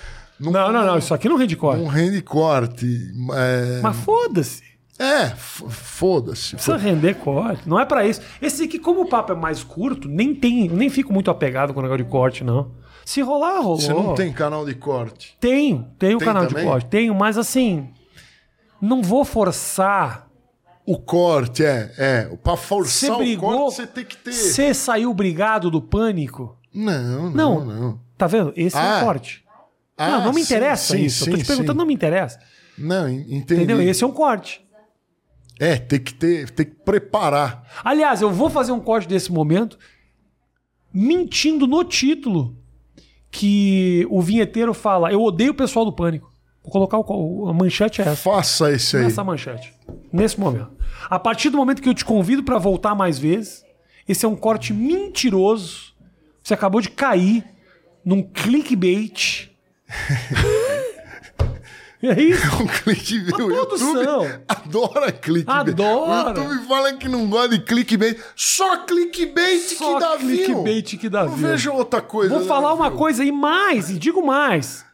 [0.51, 0.97] Não, não, não.
[0.97, 1.81] Isso aqui não rende corte.
[1.81, 2.85] Não rende corte.
[3.33, 4.63] É, Mas foda-se.
[4.99, 6.55] é foda-se.
[6.55, 7.67] Precisa render corte.
[7.67, 8.21] Não é pra isso.
[8.41, 10.67] Esse aqui, como o papo é mais curto, nem tem.
[10.69, 12.71] Nem fico muito apegado com o negócio de corte, não.
[13.05, 13.79] Se rolar, rolou.
[13.81, 15.35] Você não tem canal de corte.
[15.39, 16.63] Tenho, tenho Tem canal também?
[16.63, 16.85] de corte.
[16.87, 17.89] Tenho, mas assim.
[18.81, 20.27] Não vou forçar.
[20.85, 22.21] O corte, é, é.
[22.43, 23.51] Pra forçar o brigou.
[23.53, 24.33] corte, você tem que ter.
[24.33, 26.57] Você saiu brigado do pânico.
[26.73, 27.59] Não, Não.
[27.59, 27.99] não, não.
[28.17, 28.51] Tá vendo?
[28.55, 28.99] Esse é Ah.
[29.01, 29.42] o corte.
[29.97, 31.23] Ah, não, não me sim, interessa sim, isso.
[31.23, 31.77] eu tô sim, te perguntando, sim.
[31.77, 32.39] não me interessa.
[32.77, 33.53] Não, en- entendi.
[33.63, 33.81] Entendeu?
[33.81, 34.63] Esse é um corte.
[35.59, 37.63] É, tem que ter, tem que preparar.
[37.83, 39.77] Aliás, eu vou fazer um corte desse momento
[40.93, 42.57] mentindo no título
[43.31, 46.31] que o vinheteiro fala: Eu odeio o pessoal do pânico.
[46.63, 48.15] Vou colocar o, a manchete é essa.
[48.15, 49.03] Faça esse aí.
[49.03, 49.73] Nessa manchete.
[50.11, 50.71] Nesse momento.
[51.09, 53.63] A partir do momento que eu te convido para voltar mais vezes,
[54.07, 55.93] esse é um corte mentiroso.
[56.41, 57.43] Você acabou de cair
[58.03, 59.49] num clickbait.
[62.01, 62.43] É isso?
[62.61, 63.33] Um clickbait.
[63.33, 65.69] O todos YouTube adora clickbait.
[65.69, 66.39] Adora.
[66.39, 68.19] O YouTube fala que não gosta de clickbait.
[68.35, 70.45] Só clickbait Só que dá view.
[70.45, 71.47] clickbait que dá Não view.
[71.49, 72.33] vejo outra coisa.
[72.33, 72.97] Vou né, falar uma view.
[72.97, 74.85] coisa e mais, e digo mais.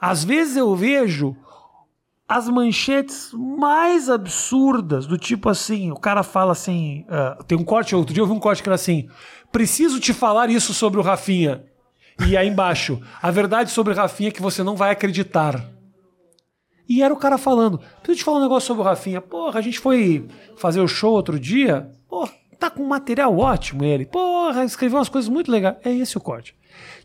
[0.00, 1.36] Às vezes eu vejo
[2.28, 7.94] as manchetes mais absurdas, do tipo assim, o cara fala assim, ah, tem um corte,
[7.94, 9.08] outro dia eu vi um corte que era assim,
[9.50, 11.64] preciso te falar isso sobre o Rafinha.
[12.26, 15.64] E aí embaixo, a verdade sobre o Rafinha é que você não vai acreditar.
[16.88, 19.20] E era o cara falando, preciso te falar um negócio sobre o Rafinha.
[19.20, 23.84] Porra, a gente foi fazer o show outro dia, porra, tá com um material ótimo
[23.84, 24.06] ele.
[24.06, 25.76] Porra, escreveu umas coisas muito legais.
[25.84, 26.54] É esse o corte.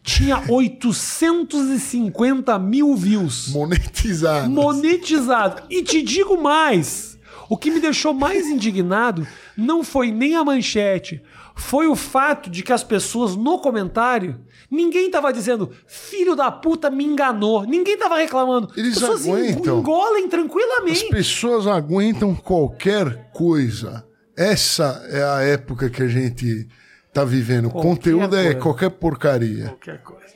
[0.02, 4.50] Tinha 850 mil views Monetizado.
[4.50, 5.64] monetizado.
[5.70, 11.22] E te digo mais: o que me deixou mais indignado não foi nem a manchete,
[11.56, 14.40] foi o fato de que as pessoas no comentário.
[14.70, 17.64] Ninguém tava dizendo, filho da puta me enganou.
[17.64, 18.72] Ninguém tava reclamando.
[18.76, 19.80] Eles As pessoas aguentam.
[19.80, 21.10] engolem As tranquilamente.
[21.10, 24.04] pessoas aguentam qualquer coisa.
[24.36, 26.68] Essa é a época que a gente
[27.14, 27.70] tá vivendo.
[27.70, 28.60] Qualquer Conteúdo é coisa.
[28.60, 29.66] qualquer porcaria.
[29.68, 30.34] Qualquer coisa.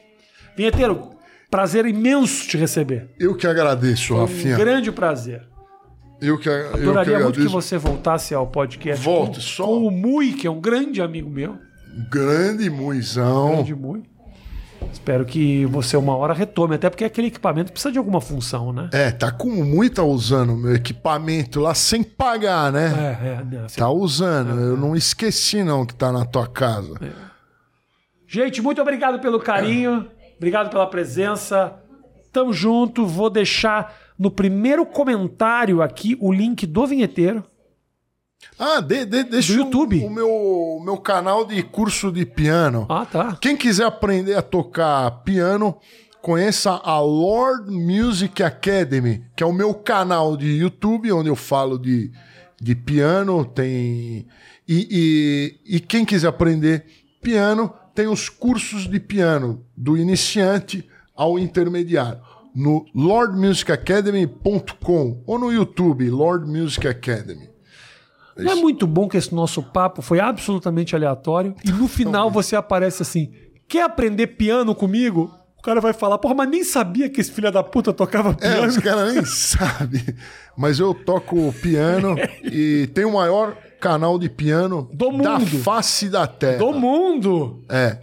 [0.56, 1.12] Vinheteiro,
[1.50, 3.10] prazer imenso te receber.
[3.20, 4.56] Eu que agradeço, Um Rafinha.
[4.56, 5.48] grande prazer.
[6.20, 9.86] Eu que, eu que Adoraria muito que você voltasse ao podcast Volte, com, só- com
[9.88, 11.58] o Mui, que é um grande amigo meu.
[12.10, 13.52] Grande muizão.
[13.56, 14.04] Grande Mui.
[14.94, 18.90] Espero que você uma hora retome, até porque aquele equipamento precisa de alguma função, né?
[18.94, 23.18] É, tá com muita usando meu equipamento lá sem pagar, né?
[23.22, 23.44] É, é.
[23.44, 24.60] não, assim- Tá usando.
[24.60, 26.94] Eu não esqueci, não, que tá na tua casa.
[28.28, 31.74] Gente, muito obrigado pelo carinho, obrigado pela presença.
[32.32, 33.06] Tamo junto.
[33.06, 37.44] Vou deixar no primeiro comentário aqui o link do vinheteiro.
[38.58, 40.04] Ah, de, de, deixa Do o- YouTube.
[40.06, 42.86] O, meu, o meu canal de curso de piano.
[42.90, 43.38] Ah, tá.
[43.42, 45.78] Quem quiser aprender a tocar piano,
[46.22, 51.78] conheça a Lord Music Academy, que é o meu canal de YouTube, onde eu falo
[51.78, 52.12] de,
[52.62, 53.44] de piano.
[53.46, 54.28] Tem
[54.68, 56.86] e, e, e quem quiser aprender
[57.22, 62.20] piano, tem os cursos de piano, do iniciante ao intermediário.
[62.60, 67.50] No lordmusicacademy.com ou no YouTube, Lord Music Academy.
[68.36, 72.56] Não é muito bom que esse nosso papo foi absolutamente aleatório e no final você
[72.56, 73.32] aparece assim:
[73.68, 75.32] quer aprender piano comigo?
[75.58, 78.54] O cara vai falar, porra, mas nem sabia que esse filho da puta tocava É,
[78.54, 78.68] piano.
[78.68, 80.04] os caras nem sabem.
[80.56, 85.58] Mas eu toco piano e tenho o maior canal de piano Do da mundo.
[85.60, 86.60] face da terra.
[86.60, 87.64] Do mundo!
[87.70, 87.98] É,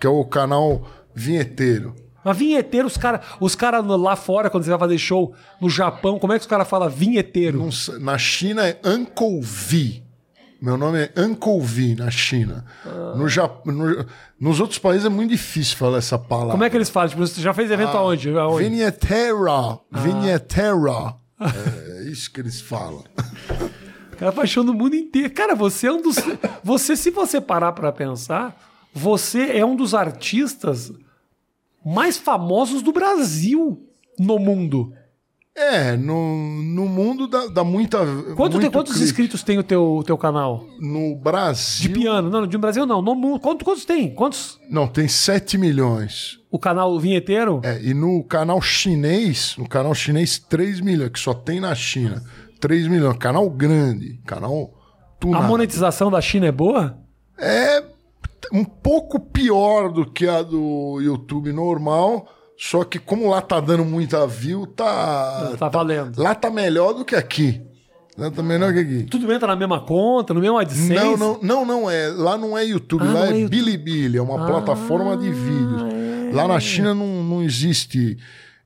[0.00, 1.94] que é o canal Vinheteiro.
[2.28, 6.18] A vinheteiro, os caras os cara lá fora, quando você vai fazer show no Japão,
[6.18, 7.58] como é que os caras falam vinheteiro?
[7.58, 7.70] Não
[8.00, 10.02] Na China é Uncle V.
[10.60, 12.64] Meu nome é Uncle V na China.
[13.16, 13.64] No Jap...
[13.64, 14.04] no-
[14.40, 16.50] Nos outros países é muito difícil falar essa palavra.
[16.52, 17.08] Como é que eles falam?
[17.08, 18.30] Tipo, você já fez evento aonde?
[18.36, 18.68] aonde?
[18.68, 19.78] Vinhetera.
[19.92, 21.14] Vinhetera.
[21.40, 23.04] É isso que eles falam.
[24.12, 25.30] O cara paixão no mundo inteiro.
[25.32, 26.16] Cara, você é um dos.
[26.64, 28.60] Você, se você parar pra pensar,
[28.92, 30.92] você é um dos artistas
[31.94, 33.80] mais famosos do Brasil
[34.18, 34.92] no mundo.
[35.56, 37.98] É, no, no mundo dá, dá muita.
[38.36, 39.04] Quanto tem- quantos clique.
[39.08, 40.64] inscritos tem o teu, teu canal?
[40.78, 41.92] No De Brasil.
[41.92, 42.30] piano.
[42.30, 43.02] Não, de Brasil não.
[43.02, 43.40] No mundo.
[43.40, 44.14] Quanto- quantos tem?
[44.14, 44.56] Quantos?
[44.70, 46.38] Não, tem 7 milhões.
[46.48, 47.60] O canal vinheteiro?
[47.64, 52.22] É, e no canal chinês, no canal chinês, 3 milhões, que só tem na China.
[52.60, 53.16] 3 milhões.
[53.18, 54.20] Canal grande.
[54.24, 55.48] Canal A tunado.
[55.48, 56.96] monetização da China é boa?
[57.36, 57.82] É
[58.52, 62.28] um pouco pior do que a do YouTube normal.
[62.56, 65.54] Só que como lá tá dando muita view, tá.
[65.58, 66.20] Tá valendo.
[66.20, 67.62] Lá tá melhor do que aqui.
[68.16, 69.02] Lá tá melhor que aqui.
[69.04, 70.92] Tudo entra na mesma conta, no mesmo AdSense?
[70.92, 72.08] Não, não, não, não é.
[72.08, 73.50] Lá não é YouTube, Ah, lá é, é YouTube.
[73.50, 76.34] Bilibili, é uma plataforma de vídeos.
[76.34, 78.18] Lá na China não, não existe.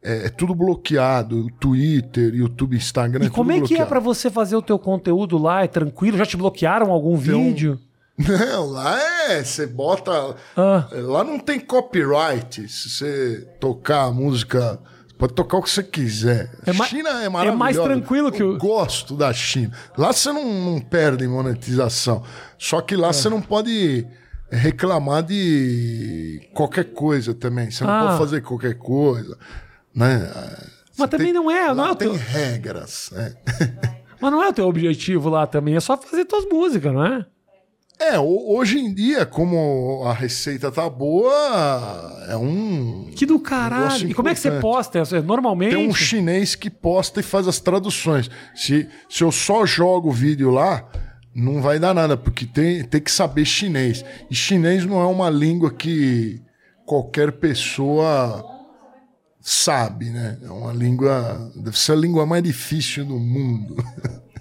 [0.02, 1.48] É, é tudo bloqueado.
[1.60, 3.24] Twitter, YouTube, Instagram.
[3.24, 3.88] E é como tudo é que é bloqueado.
[3.90, 5.62] pra você fazer o teu conteúdo lá?
[5.64, 6.16] É tranquilo?
[6.16, 7.78] Já te bloquearam algum um vídeo?
[8.18, 8.98] Não, lá
[9.30, 9.42] é.
[9.42, 10.36] Você bota.
[10.56, 10.86] Ah.
[10.92, 12.68] Lá não tem copyright.
[12.68, 14.78] Se você tocar a música.
[15.08, 16.50] você Pode tocar o que você quiser.
[16.66, 17.56] É China é é maravilhosa.
[17.58, 19.72] mais tranquilo que o- Eu gosto da China.
[19.96, 22.22] Lá você não, não perde monetização.
[22.58, 23.12] Só que lá É.
[23.12, 24.06] você não pode
[24.50, 27.70] reclamar de qualquer coisa também.
[27.70, 28.06] Você não Ah.
[28.06, 29.38] pode fazer qualquer coisa.
[29.94, 30.30] Né?
[30.98, 33.10] Mas também não é, Lá não é tem teu- regras.
[33.12, 33.34] né?
[34.20, 37.26] Mas não é o teu objetivo lá também, é só fazer tuas músicas, não é?
[38.10, 41.30] É, ho- hoje em dia, como a receita tá boa,
[42.28, 43.10] é um.
[43.14, 44.10] Que do caralho.
[44.10, 44.98] E como é que você posta?
[44.98, 45.76] É, Normalmente.
[45.76, 48.28] Tem um chinês que posta e faz as traduções.
[48.54, 50.88] Se, se eu só jogo o vídeo lá,
[51.34, 54.04] não vai dar nada, porque tem, tem que saber chinês.
[54.30, 56.42] E chinês não é uma língua que
[56.84, 58.44] qualquer pessoa
[59.40, 60.38] sabe, né?
[60.42, 61.52] É uma língua.
[61.56, 63.76] Deve ser a língua mais difícil do mundo.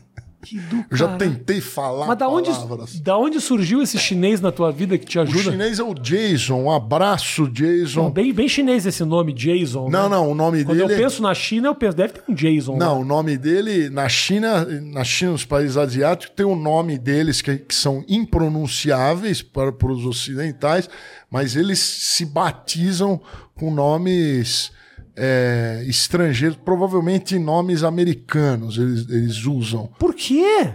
[0.43, 2.99] Que do Eu já tentei falar Mas da onde, palavras.
[2.99, 5.51] da onde surgiu esse chinês na tua vida que te O ajuda?
[5.51, 6.55] chinês é o Jason.
[6.63, 8.09] Um abraço, Jason.
[8.09, 9.89] Bem, bem chinês esse nome, Jason.
[9.89, 10.15] Não, né?
[10.15, 10.93] não, o nome Quando dele.
[10.93, 12.75] eu penso na China, eu penso, deve ter um Jason.
[12.77, 12.99] Não, lá.
[12.99, 17.57] o nome dele, na China, na China, nos países asiáticos, tem o nome deles que,
[17.57, 20.89] que são impronunciáveis para, para os ocidentais,
[21.29, 23.21] mas eles se batizam
[23.55, 24.71] com nomes
[25.15, 29.87] é, estrangeiros, provavelmente nomes americanos eles, eles usam.
[29.99, 30.73] Por quê?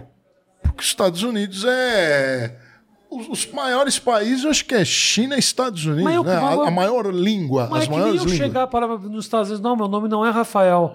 [0.61, 2.57] Porque os Estados Unidos é.
[3.09, 6.35] Os, maiores países, eu acho que é China e Estados Unidos, eu- né?
[6.35, 8.37] eu- A, a maior língua, Mas as é que nem maiores eu línguas.
[8.47, 10.93] chegar para nos Estados Unidos, não, meu nome não é Rafael.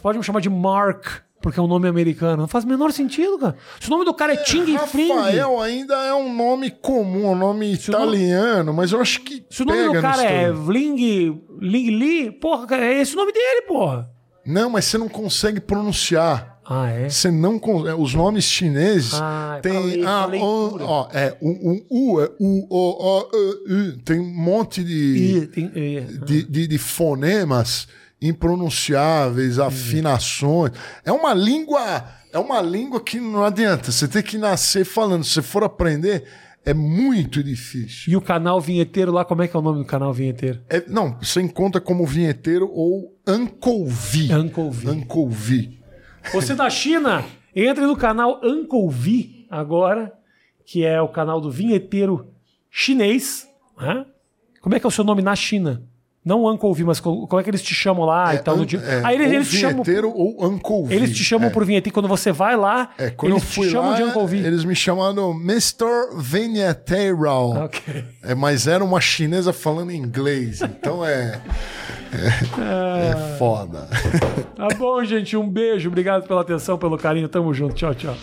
[0.00, 1.06] Pode me chamar de Mark,
[1.44, 2.38] porque é um nome americano.
[2.38, 3.54] Não faz o menor sentido, cara.
[3.78, 5.08] Se o nome do cara é Ting Fling.
[5.12, 9.44] Rafael ainda é um nome comum, um nome nome- italiano, mas eu acho que.
[9.50, 10.50] Se o nome do cara é.
[10.50, 14.08] Vling, Ling Li, porra, é esse o nome dele, porra.
[14.46, 16.54] Não, mas você não consegue pronunciar.
[16.66, 17.10] Ah, é?
[17.10, 20.02] Você não é, Os nomes chineses Ah, é tem.
[20.06, 23.98] ah, o, ó, é, o, o U é U, O, O.
[24.02, 27.86] Tem um monte de, é, de, de, de fonemas
[28.20, 30.72] impronunciáveis, afinações.
[31.04, 32.04] É uma língua.
[32.32, 33.92] É uma língua que não adianta.
[33.92, 35.24] Você tem que nascer falando.
[35.24, 36.24] Se você for aprender,
[36.66, 38.10] É muito difícil.
[38.10, 40.62] E o canal vinheteiro lá, como é que é o nome do canal vinheteiro?
[40.70, 43.14] É, não, você encontra como vinheteiro ou
[43.86, 44.34] V.
[44.34, 45.78] Uncle V.
[46.32, 47.22] Você da China,
[47.54, 48.40] entre no canal
[48.90, 50.10] V agora,
[50.64, 52.32] que é o canal do vinheteiro
[52.70, 53.46] chinês.
[53.78, 54.06] né?
[54.62, 55.82] Como é que é o seu nome na China?
[56.24, 58.56] Não Uncle V, mas co- como é que eles te chamam lá e tal?
[58.56, 59.72] un- dia- é, Aí eles, ou eles te chamam.
[59.84, 60.94] vinheteiro ou Uncle V.
[60.94, 61.50] Eles te chamam é.
[61.50, 61.92] por vinheteiro.
[61.92, 64.38] Quando você vai lá, É, quando eles eu fui te chamam lá, de Uncle V.
[64.38, 65.84] eles me chamaram Mr.
[66.16, 67.14] Vinheteiro.
[67.64, 68.04] Ok.
[68.22, 71.40] É, mas era uma chinesa falando inglês, então é.
[72.14, 73.88] É, é foda.
[74.56, 75.36] Tá bom, gente.
[75.36, 75.88] Um beijo.
[75.88, 77.28] Obrigado pela atenção, pelo carinho.
[77.28, 77.74] Tamo junto.
[77.74, 78.14] Tchau, tchau.